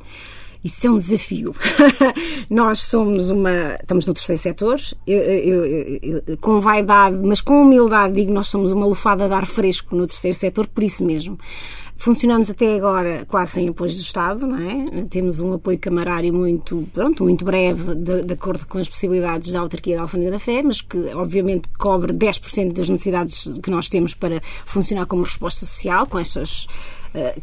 Isso 0.63 0.87
é 0.87 0.89
um 0.89 0.95
desafio. 0.95 1.53
Nós 2.49 2.79
somos 2.79 3.29
uma. 3.29 3.75
Estamos 3.81 4.07
no 4.07 4.13
terceiro 4.13 4.41
setor, 4.41 4.79
eu, 5.05 5.19
eu, 5.19 5.65
eu, 5.65 6.37
com 6.37 6.61
vaidade, 6.61 7.17
mas 7.21 7.41
com 7.41 7.61
humildade, 7.61 8.13
digo 8.13 8.31
nós 8.31 8.47
somos 8.47 8.71
uma 8.71 8.85
lufada 8.85 9.27
de 9.27 9.33
ar 9.33 9.45
fresco 9.45 9.93
no 9.93 10.07
terceiro 10.07 10.37
setor, 10.37 10.65
por 10.67 10.81
isso 10.81 11.03
mesmo. 11.03 11.37
Funcionamos 11.95 12.49
até 12.49 12.75
agora 12.75 13.25
quase 13.25 13.53
sem 13.53 13.69
apoio 13.69 13.91
do 13.91 13.97
Estado, 13.97 14.45
não 14.45 14.57
é? 14.57 15.05
Temos 15.09 15.39
um 15.39 15.53
apoio 15.53 15.79
camarário 15.79 16.33
muito, 16.33 16.87
pronto, 16.93 17.23
muito 17.23 17.45
breve, 17.45 17.95
de, 17.95 18.23
de 18.23 18.33
acordo 18.33 18.65
com 18.67 18.77
as 18.77 18.89
possibilidades 18.89 19.51
da 19.51 19.59
autarquia 19.59 19.95
da 19.95 20.01
Alfândega 20.01 20.31
da 20.31 20.39
Fé, 20.39 20.61
mas 20.61 20.81
que 20.81 20.97
obviamente 21.13 21.69
cobre 21.77 22.11
10% 22.11 22.73
das 22.73 22.89
necessidades 22.89 23.59
que 23.59 23.71
nós 23.71 23.87
temos 23.87 24.13
para 24.13 24.41
funcionar 24.65 25.05
como 25.05 25.23
resposta 25.23 25.65
social, 25.65 26.05
com 26.05 26.19
estas 26.19 26.67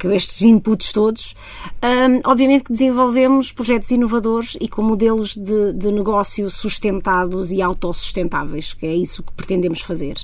com 0.01 0.11
estes 0.11 0.43
inputs 0.43 0.93
todos. 0.93 1.35
Um, 1.83 2.21
obviamente 2.25 2.65
que 2.65 2.73
desenvolvemos 2.73 3.53
projetos 3.53 3.91
inovadores 3.91 4.57
e 4.61 4.69
com 4.69 4.83
modelos 4.83 5.37
de, 5.37 5.73
de 5.73 5.93
negócio 5.93 6.51
sustentados 6.51 7.51
e 7.51 7.63
autossustentáveis, 7.63 8.73
que 8.73 8.87
é 8.87 8.95
isso 8.95 9.23
que 9.23 9.33
pretendemos 9.33 9.81
fazer. 9.81 10.17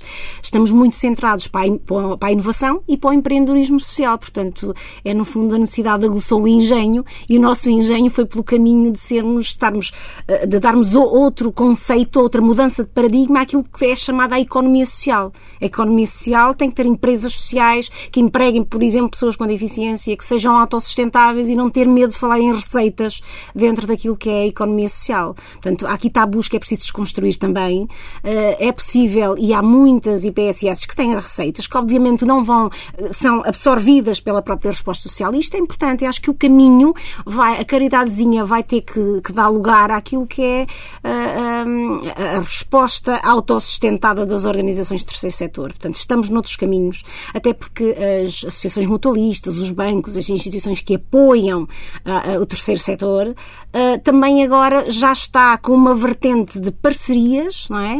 Estamos 0.42 0.70
muito 0.70 0.96
centrados 0.96 1.46
para 1.46 1.66
a, 1.66 2.16
para 2.16 2.28
a 2.28 2.32
inovação 2.32 2.82
e 2.88 2.96
para 2.96 3.10
o 3.10 3.12
empreendedorismo 3.12 3.80
social, 3.80 4.18
portanto, 4.18 4.74
é 5.04 5.14
no 5.14 5.24
fundo 5.24 5.54
a 5.54 5.58
necessidade 5.58 6.04
aguçou 6.04 6.42
o 6.42 6.48
engenho 6.48 7.04
e 7.28 7.38
o 7.38 7.40
nosso 7.40 7.70
engenho 7.70 8.10
foi 8.10 8.26
pelo 8.26 8.44
caminho 8.44 8.92
de 8.92 8.98
sermos, 8.98 9.46
estarmos, 9.46 9.92
eh, 10.26 10.46
de 10.46 10.58
darmos 10.58 10.94
outro 10.94 11.52
conceito, 11.52 12.20
outra 12.20 12.40
mudança 12.40 12.84
de 12.84 12.90
paradigma 12.90 13.42
àquilo 13.42 13.64
que 13.64 13.86
é 13.86 13.96
chamada 13.96 14.34
a 14.34 14.40
economia 14.40 14.86
social. 14.86 15.32
A 15.60 15.64
economia 15.64 16.06
social 16.06 16.54
tem 16.54 16.68
que 16.68 16.76
ter 16.76 16.86
empresas 16.86 17.32
sociais 17.32 17.88
que 18.10 18.20
empreguem, 18.20 18.64
por 18.64 18.82
exemplo, 18.82 19.10
pessoas 19.10 19.35
pessoas 19.36 19.36
com 19.36 19.46
deficiência 19.46 20.16
que 20.16 20.24
sejam 20.24 20.56
autossustentáveis 20.56 21.48
e 21.48 21.54
não 21.54 21.70
ter 21.70 21.86
medo 21.86 22.12
de 22.12 22.18
falar 22.18 22.40
em 22.40 22.52
receitas 22.52 23.20
dentro 23.54 23.86
daquilo 23.86 24.16
que 24.16 24.30
é 24.30 24.42
a 24.42 24.46
economia 24.46 24.88
social. 24.88 25.34
Portanto, 25.52 25.86
aqui 25.86 26.10
tabus 26.10 26.48
que 26.48 26.56
é 26.56 26.58
preciso 26.58 26.80
desconstruir 26.82 27.36
também. 27.36 27.86
Eh, 28.24 28.68
é 28.68 28.72
possível, 28.72 29.36
e 29.38 29.52
há 29.52 29.62
muitas 29.62 30.24
IPSS 30.24 30.88
que 30.88 30.96
têm 30.96 31.14
receitas 31.14 31.66
que 31.66 31.76
obviamente 31.76 32.24
não 32.24 32.42
vão, 32.42 32.70
eh, 32.96 33.12
são 33.12 33.42
absorvidas 33.44 34.18
pela 34.18 34.42
própria 34.42 34.70
resposta 34.70 35.08
social. 35.08 35.34
E 35.34 35.40
isto 35.40 35.54
é 35.54 35.58
importante. 35.58 36.04
Eu 36.04 36.08
acho 36.08 36.20
que 36.20 36.30
o 36.30 36.34
caminho, 36.34 36.94
vai, 37.24 37.60
a 37.60 37.64
caridadezinha 37.64 38.44
vai 38.44 38.62
ter 38.62 38.80
que, 38.80 39.20
que 39.22 39.32
dar 39.32 39.48
lugar 39.48 39.90
àquilo 39.90 40.26
que 40.26 40.42
é 40.42 40.66
a, 41.04 41.08
eh, 41.08 42.12
a, 42.16 42.36
a 42.36 42.40
resposta 42.40 43.20
autossustentada 43.22 44.24
das 44.24 44.44
organizações 44.44 45.00
de 45.00 45.06
terceiro 45.06 45.36
setor. 45.36 45.68
Portanto, 45.68 45.96
estamos 45.96 46.28
noutros 46.30 46.56
caminhos, 46.56 47.02
até 47.34 47.52
porque 47.52 47.94
as 48.24 48.44
associações 48.44 48.86
mutualistas 48.86 49.25
os 49.58 49.70
bancos, 49.70 50.16
as 50.16 50.28
instituições 50.28 50.80
que 50.80 50.94
apoiam 50.94 51.62
uh, 51.64 52.40
o 52.40 52.46
terceiro 52.46 52.80
setor, 52.80 53.34
uh, 53.76 54.00
também 54.00 54.42
agora 54.42 54.90
já 54.90 55.12
está 55.12 55.58
com 55.58 55.72
uma 55.72 55.94
vertente 55.94 56.58
de 56.58 56.70
parcerias, 56.70 57.66
não 57.68 57.78
é? 57.78 57.96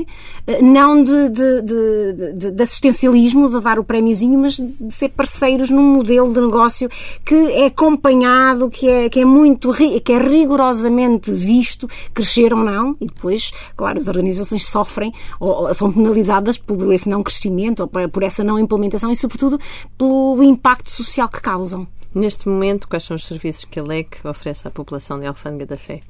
Uh, 0.47 0.65
não 0.65 1.05
de, 1.05 1.29
de, 1.29 1.63
de, 1.63 2.51
de, 2.53 2.63
assistencialismo, 2.63 3.51
de 3.51 3.61
dar 3.61 3.79
o 3.79 3.85
prémiozinho, 3.85 4.39
mas 4.39 4.55
de 4.57 4.95
ser 4.95 5.11
parceiros 5.11 5.69
num 5.71 5.83
modelo 5.83 6.33
de 6.33 6.41
negócio 6.41 6.89
que 7.25 7.35
é 7.35 7.67
acompanhado, 7.67 8.71
que 8.71 8.89
é, 8.89 9.11
que 9.11 9.21
é 9.21 9.25
muito, 9.25 9.73
que 9.73 10.13
é 10.13 10.19
rigorosamente 10.19 11.31
visto 11.31 11.89
crescer 12.15 12.55
ou 12.55 12.65
não, 12.65 12.97
e 13.01 13.07
depois, 13.07 13.53
claro, 13.77 13.99
as 13.99 14.09
organizações 14.09 14.67
sofrem 14.67 15.13
ou, 15.39 15.67
ou 15.67 15.75
são 15.75 15.93
penalizadas 15.93 16.57
por 16.57 16.93
esse 16.93 17.09
não 17.09 17.23
crescimento 17.23 17.81
ou 17.81 18.09
por 18.09 18.23
essa 18.23 18.43
não 18.43 18.59
implementação 18.59 19.11
e, 19.11 19.17
sobretudo, 19.17 19.59
pelo 19.99 20.43
impacto 20.43 20.91
social 20.91 21.29
que 21.29 21.41
causam. 21.41 21.87
Neste 22.17 22.49
momento, 22.49 22.89
quais 22.89 23.05
são 23.05 23.15
os 23.15 23.27
serviços 23.27 23.67
que 23.67 23.79
a 23.79 23.83
LEC 23.83 24.25
oferece 24.25 24.67
à 24.67 24.71
população 24.71 25.21
de 25.21 25.27
Alfândega 25.27 25.67
da 25.67 25.77
Fé? 25.77 26.01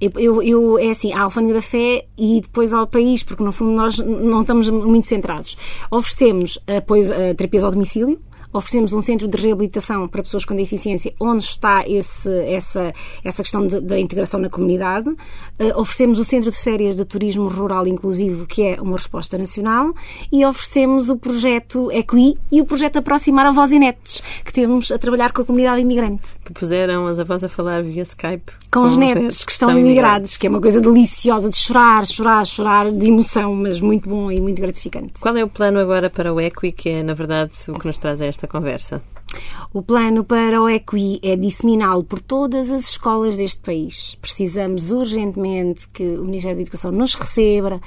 Eu, 0.00 0.42
eu, 0.42 0.76
é 0.76 0.90
assim, 0.90 1.12
a 1.12 1.22
Alfândega 1.22 1.54
da 1.54 1.62
Fé 1.62 2.04
e 2.18 2.40
depois 2.40 2.72
ao 2.72 2.84
país, 2.84 3.22
porque 3.22 3.44
no 3.44 3.52
fundo 3.52 3.70
nós 3.70 3.96
não 3.96 4.40
estamos 4.40 4.68
muito 4.68 5.06
centrados. 5.06 5.56
Oferecemos 5.88 6.58
apoio 6.66 7.04
a 7.12 7.32
terapias 7.32 7.62
ao 7.62 7.70
domicílio, 7.70 8.20
oferecemos 8.56 8.92
um 8.92 9.02
centro 9.02 9.28
de 9.28 9.36
reabilitação 9.36 10.08
para 10.08 10.22
pessoas 10.22 10.44
com 10.44 10.56
deficiência, 10.56 11.12
onde 11.20 11.44
está 11.44 11.86
esse, 11.86 12.30
essa, 12.44 12.92
essa 13.22 13.42
questão 13.42 13.66
da 13.66 13.98
integração 13.98 14.40
na 14.40 14.48
comunidade. 14.48 15.08
Uh, 15.08 15.16
oferecemos 15.76 16.18
o 16.18 16.24
centro 16.24 16.50
de 16.50 16.56
férias 16.56 16.96
de 16.96 17.04
turismo 17.04 17.48
rural 17.48 17.86
inclusivo, 17.86 18.46
que 18.46 18.62
é 18.62 18.80
uma 18.80 18.96
resposta 18.96 19.36
nacional, 19.36 19.92
e 20.32 20.44
oferecemos 20.44 21.10
o 21.10 21.16
projeto 21.16 21.90
Equi 21.92 22.38
e 22.50 22.60
o 22.60 22.64
projeto 22.64 22.98
Aproximar 22.98 23.46
Avós 23.46 23.72
e 23.72 23.78
Netos, 23.78 24.22
que 24.44 24.52
temos 24.52 24.90
a 24.90 24.98
trabalhar 24.98 25.32
com 25.32 25.42
a 25.42 25.44
comunidade 25.44 25.80
imigrante. 25.80 26.35
Que 26.46 26.52
puseram 26.52 27.06
as 27.06 27.18
avós 27.18 27.42
a 27.44 27.48
falar 27.48 27.82
via 27.82 28.04
Skype 28.04 28.52
com, 28.70 28.80
com 28.80 28.86
os 28.86 28.96
netos, 28.96 29.22
netos 29.22 29.44
que 29.44 29.52
estão, 29.52 29.76
imigrados, 29.76 30.36
que 30.36 30.46
é 30.46 30.50
uma 30.50 30.60
coisa 30.60 30.80
deliciosa 30.80 31.50
de 31.50 31.56
chorar, 31.56 32.06
chorar, 32.06 32.46
chorar, 32.46 32.90
de 32.90 33.06
emoção, 33.06 33.54
mas 33.54 33.80
muito 33.80 34.08
bom 34.08 34.30
e 34.30 34.40
muito 34.40 34.62
gratificante. 34.62 35.14
Qual 35.20 35.36
é 35.36 35.42
o 35.42 35.48
plano 35.48 35.78
agora 35.78 36.08
para 36.08 36.32
o 36.32 36.40
Equi, 36.40 36.70
que 36.70 36.88
é, 36.88 37.02
na 37.02 37.12
verdade, 37.12 37.52
o 37.68 37.72
que 37.74 37.86
nos 37.86 37.98
traz 37.98 38.20
a 38.20 38.26
esta 38.26 38.36
esta 38.36 38.46
conversa? 38.46 39.02
O 39.74 39.82
plano 39.82 40.24
para 40.24 40.62
o 40.62 40.68
EQI 40.68 41.20
é 41.22 41.36
disseminá-lo 41.36 42.04
por 42.04 42.20
todas 42.20 42.70
as 42.70 42.88
escolas 42.88 43.36
deste 43.36 43.60
país. 43.60 44.16
Precisamos 44.22 44.90
urgentemente 44.90 45.88
que 45.88 46.04
o 46.04 46.24
Ministério 46.24 46.56
da 46.56 46.62
Educação 46.62 46.92
nos 46.92 47.14
receba 47.14 47.80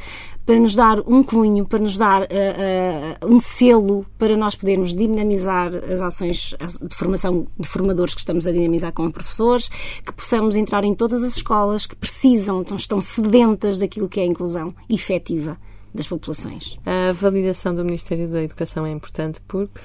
para 0.49 0.59
nos 0.59 0.73
dar 0.73 0.99
um 1.01 1.21
cunho, 1.21 1.63
para 1.63 1.77
nos 1.77 1.95
dar 1.95 2.23
uh, 2.23 2.25
uh, 2.25 3.31
um 3.31 3.39
selo 3.39 4.03
para 4.17 4.35
nós 4.35 4.55
podermos 4.55 4.95
dinamizar 4.95 5.71
as 5.75 6.01
ações 6.01 6.55
de 6.81 6.95
formação 6.95 7.45
de 7.55 7.67
formadores 7.67 8.15
que 8.15 8.21
estamos 8.21 8.47
a 8.47 8.51
dinamizar 8.51 8.91
com 8.91 9.11
professores, 9.11 9.69
que 10.03 10.11
possamos 10.11 10.55
entrar 10.55 10.83
em 10.83 10.95
todas 10.95 11.23
as 11.23 11.35
escolas 11.35 11.85
que 11.85 11.95
precisam, 11.95 12.65
estão 12.75 12.99
sedentas 12.99 13.77
daquilo 13.77 14.09
que 14.09 14.19
é 14.19 14.23
a 14.23 14.25
inclusão 14.25 14.73
efetiva 14.89 15.55
das 15.93 16.07
populações. 16.07 16.79
A 16.83 17.11
validação 17.13 17.75
do 17.75 17.85
Ministério 17.85 18.27
da 18.27 18.41
Educação 18.41 18.87
é 18.87 18.89
importante 18.89 19.39
porque 19.47 19.79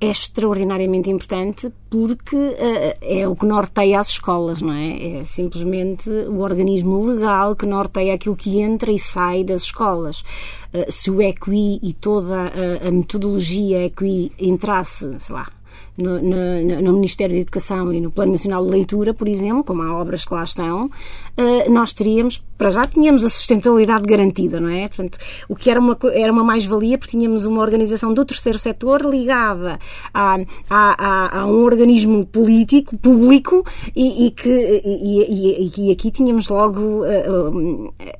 é 0.00 0.06
extraordinariamente 0.06 1.10
importante 1.10 1.72
porque 1.90 2.36
uh, 2.36 2.96
é 3.00 3.26
o 3.26 3.34
que 3.34 3.46
norteia 3.46 3.98
as 3.98 4.10
escolas, 4.10 4.62
não 4.62 4.72
é? 4.72 5.18
É 5.18 5.24
simplesmente 5.24 6.08
o 6.08 6.40
organismo 6.40 7.04
legal 7.04 7.56
que 7.56 7.66
norteia 7.66 8.14
aquilo 8.14 8.36
que 8.36 8.60
entra 8.60 8.92
e 8.92 8.98
sai 8.98 9.42
das 9.42 9.62
escolas. 9.62 10.20
Uh, 10.72 10.90
se 10.90 11.10
o 11.10 11.20
EQI 11.20 11.80
e 11.82 11.92
toda 11.92 12.34
a, 12.34 12.88
a 12.88 12.90
metodologia 12.90 13.84
EQI 13.86 14.32
entrasse, 14.38 15.16
sei 15.18 15.34
lá, 15.34 15.48
no, 16.00 16.22
no, 16.22 16.82
no, 16.82 16.92
Ministério 16.92 17.34
da 17.34 17.40
Educação 17.40 17.92
e 17.92 18.00
no 18.00 18.12
Plano 18.12 18.32
Nacional 18.32 18.64
de 18.64 18.70
Leitura, 18.70 19.12
por 19.12 19.26
exemplo, 19.26 19.64
como 19.64 19.82
há 19.82 20.00
obras 20.00 20.24
que 20.24 20.32
lá 20.32 20.44
estão, 20.44 20.88
eh, 20.88 21.27
nós 21.68 21.92
teríamos, 21.92 22.42
para 22.56 22.70
já 22.70 22.86
tínhamos 22.86 23.24
a 23.24 23.28
sustentabilidade 23.28 24.04
garantida, 24.04 24.58
não 24.58 24.68
é? 24.68 24.88
Portanto, 24.88 25.18
o 25.48 25.54
que 25.54 25.70
era 25.70 25.78
uma, 25.78 25.96
era 26.12 26.32
uma 26.32 26.42
mais-valia, 26.42 26.98
porque 26.98 27.16
tínhamos 27.16 27.44
uma 27.44 27.60
organização 27.60 28.12
do 28.12 28.24
terceiro 28.24 28.58
setor 28.58 29.02
ligada 29.02 29.78
a, 30.12 30.36
a, 30.68 31.38
a, 31.38 31.40
a 31.40 31.46
um 31.46 31.64
organismo 31.64 32.26
político, 32.26 32.96
público, 32.96 33.64
e, 33.94 34.26
e 34.26 34.30
que 34.30 34.48
e, 34.48 35.64
e, 35.66 35.88
e, 35.88 35.92
aqui 35.92 36.10
tínhamos 36.10 36.48
logo, 36.48 37.04
eh, 37.04 37.26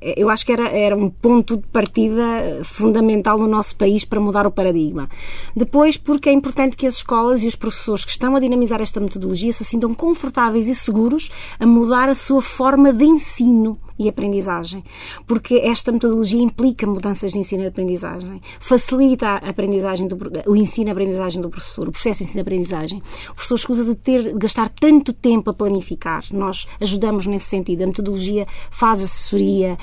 eh, 0.01 0.15
eu 0.17 0.29
acho 0.29 0.45
que 0.45 0.51
era, 0.51 0.69
era 0.69 0.95
um 0.95 1.09
ponto 1.09 1.57
de 1.57 1.67
partida 1.67 2.61
fundamental 2.63 3.37
no 3.37 3.47
nosso 3.47 3.75
país 3.75 4.05
para 4.05 4.19
mudar 4.19 4.47
o 4.47 4.51
paradigma. 4.51 5.09
Depois, 5.55 5.97
porque 5.97 6.29
é 6.29 6.33
importante 6.33 6.77
que 6.77 6.87
as 6.87 6.95
escolas 6.95 7.43
e 7.43 7.47
os 7.47 7.55
professores 7.55 8.05
que 8.05 8.11
estão 8.11 8.35
a 8.35 8.39
dinamizar 8.39 8.81
esta 8.81 8.99
metodologia 8.99 9.51
se 9.51 9.65
sintam 9.65 9.93
confortáveis 9.93 10.67
e 10.67 10.75
seguros 10.75 11.29
a 11.59 11.65
mudar 11.65 12.09
a 12.09 12.15
sua 12.15 12.41
forma 12.41 12.93
de 12.93 13.05
ensino 13.09 13.77
e 13.99 14.07
aprendizagem, 14.07 14.83
porque 15.27 15.55
esta 15.55 15.91
metodologia 15.91 16.41
implica 16.41 16.87
mudanças 16.87 17.33
de 17.33 17.39
ensino 17.39 17.63
e 17.63 17.67
aprendizagem, 17.67 18.41
facilita 18.59 19.27
a 19.27 19.49
aprendizagem 19.49 20.07
do, 20.07 20.17
o 20.47 20.55
ensino 20.55 20.89
e 20.89 20.91
aprendizagem 20.91 21.41
do 21.41 21.49
professor, 21.49 21.87
o 21.87 21.91
processo 21.91 22.19
de 22.19 22.25
ensino 22.25 22.39
e 22.39 22.41
aprendizagem. 22.41 23.01
O 23.31 23.33
professor 23.33 23.55
escusa 23.55 23.83
de 23.83 23.95
ter 23.95 24.19
de 24.19 24.33
gastar 24.33 24.69
tanto 24.69 25.13
tempo 25.13 25.49
a 25.49 25.53
planificar. 25.53 26.23
Nós 26.31 26.67
ajudamos 26.79 27.25
nesse 27.25 27.47
sentido. 27.47 27.83
A 27.83 27.87
metodologia 27.87 28.45
faz 28.69 29.01
assessoria, 29.01 29.77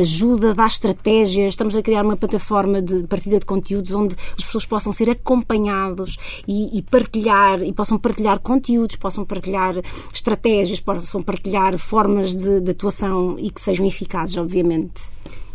ajuda, 0.00 0.54
dá 0.54 0.66
estratégias. 0.66 1.54
Estamos 1.54 1.76
a 1.76 1.82
criar 1.82 2.04
uma 2.04 2.16
plataforma 2.16 2.82
de 2.82 3.04
partilha 3.04 3.38
de 3.38 3.46
conteúdos 3.46 3.92
onde 3.92 4.14
os 4.14 4.44
professores 4.44 4.66
possam 4.66 4.92
ser 4.92 5.10
acompanhados 5.10 6.16
e, 6.46 6.78
e 6.78 6.82
partilhar 6.82 7.62
e 7.62 7.72
possam 7.72 7.98
partilhar 7.98 8.38
conteúdos, 8.40 8.96
possam 8.96 9.24
partilhar 9.24 9.74
estratégias, 10.12 10.80
possam 10.80 11.22
partilhar 11.22 11.78
formas 11.78 12.34
de, 12.34 12.60
de 12.60 12.70
atuação 12.70 13.36
e 13.38 13.50
que 13.56 13.62
sejam 13.62 13.84
eficazes, 13.86 14.36
obviamente. 14.36 15.00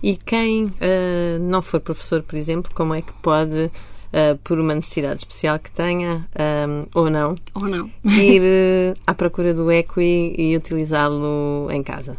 E 0.03 0.17
quem 0.17 0.65
uh, 0.65 1.39
não 1.39 1.61
for 1.61 1.79
professor, 1.79 2.21
por 2.23 2.35
exemplo, 2.35 2.71
como 2.73 2.93
é 2.93 3.01
que 3.01 3.13
pode 3.13 3.71
Uh, 4.11 4.35
por 4.43 4.59
uma 4.59 4.75
necessidade 4.75 5.19
especial 5.19 5.57
que 5.57 5.71
tenha, 5.71 6.27
um, 6.67 6.81
ou 6.93 7.09
não, 7.09 7.33
ou 7.55 7.61
não. 7.61 7.89
ir 8.03 8.41
uh, 8.41 8.99
à 9.07 9.13
procura 9.13 9.53
do 9.53 9.71
Equi 9.71 10.35
e 10.37 10.53
utilizá-lo 10.53 11.69
em 11.71 11.81
casa 11.81 12.17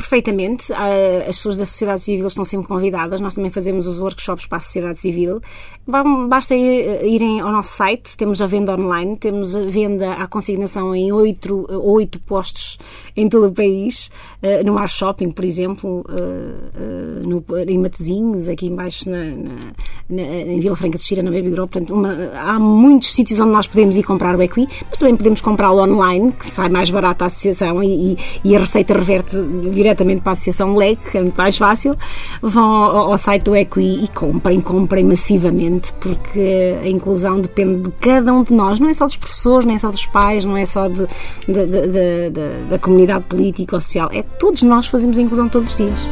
perfeitamente. 0.00 0.72
Ah, 0.72 1.28
as 1.28 1.36
pessoas 1.36 1.58
da 1.58 1.66
sociedade 1.66 2.00
civil 2.00 2.26
estão 2.26 2.44
sempre 2.44 2.66
convidadas. 2.66 3.20
Nós 3.20 3.34
também 3.34 3.50
fazemos 3.50 3.86
os 3.86 3.98
workshops 3.98 4.46
para 4.46 4.58
a 4.58 4.60
sociedade 4.60 4.98
civil. 4.98 5.40
Basta 6.28 6.54
irem 6.54 7.40
ao 7.40 7.50
nosso 7.50 7.76
site, 7.76 8.16
temos 8.16 8.40
a 8.40 8.46
venda 8.46 8.74
online, 8.74 9.16
temos 9.16 9.56
a 9.56 9.62
venda 9.62 10.12
à 10.12 10.26
consignação 10.26 10.94
em 10.94 11.12
oito, 11.12 11.66
oito 11.70 12.20
postos 12.20 12.78
em 13.16 13.28
todo 13.28 13.48
o 13.48 13.52
país, 13.52 14.10
ah, 14.42 14.62
no 14.64 14.72
Mar 14.72 14.88
Shopping, 14.88 15.30
por 15.30 15.44
exemplo, 15.44 16.04
ah, 16.08 17.20
no, 17.26 17.44
em 17.66 17.78
Matosinhos, 17.78 18.48
aqui 18.48 18.66
embaixo 18.66 19.10
na, 19.10 19.24
na, 19.24 19.54
na, 20.08 20.22
em 20.22 20.60
Vila 20.60 20.76
Franca 20.76 20.96
de 20.96 21.04
Xira, 21.04 21.22
na 21.22 21.30
Baby 21.30 21.50
Grow. 21.50 21.66
Portanto, 21.66 21.94
uma, 21.94 22.14
há 22.34 22.58
muitos 22.58 23.12
sítios 23.12 23.40
onde 23.40 23.52
nós 23.52 23.66
podemos 23.66 23.96
ir 23.96 24.02
comprar 24.02 24.36
o 24.36 24.42
Equi, 24.42 24.68
mas 24.88 24.98
também 24.98 25.16
podemos 25.16 25.40
comprá-lo 25.40 25.82
online, 25.82 26.32
que 26.32 26.46
sai 26.46 26.68
mais 26.68 26.90
barato 26.90 27.24
à 27.24 27.26
associação 27.26 27.82
e, 27.82 28.16
e, 28.44 28.56
a 28.56 28.58
receita 28.58 28.94
reverte 28.94 29.36
diretamente 29.70 30.22
para 30.22 30.32
a 30.32 30.34
Associação 30.34 30.74
LEC, 30.74 31.10
que 31.10 31.18
é 31.18 31.20
muito 31.20 31.36
mais 31.36 31.56
fácil, 31.56 31.94
vão 32.40 32.64
ao, 32.64 33.12
ao 33.12 33.18
site 33.18 33.44
do 33.44 33.56
Equi 33.56 34.04
e 34.04 34.08
comprem, 34.08 34.60
comprem 34.60 35.04
massivamente, 35.04 35.79
porque 36.00 36.78
a 36.82 36.88
inclusão 36.88 37.40
depende 37.40 37.82
de 37.82 37.90
cada 38.00 38.32
um 38.32 38.42
de 38.42 38.52
nós, 38.52 38.78
não 38.78 38.88
é 38.88 38.94
só 38.94 39.04
dos 39.04 39.16
professores, 39.16 39.66
não 39.66 39.74
é 39.74 39.78
só 39.78 39.90
dos 39.90 40.06
pais, 40.06 40.44
não 40.44 40.56
é 40.56 40.66
só 40.66 40.88
de, 40.88 41.06
de, 41.46 41.66
de 41.66 42.68
da 42.68 42.78
comunidade 42.78 43.24
política 43.24 43.76
ou 43.76 43.80
social, 43.80 44.10
é 44.12 44.22
todos 44.22 44.62
nós 44.62 44.86
fazemos 44.86 45.18
a 45.18 45.22
inclusão 45.22 45.48
todos 45.48 45.70
os 45.70 45.76
dias. 45.76 46.06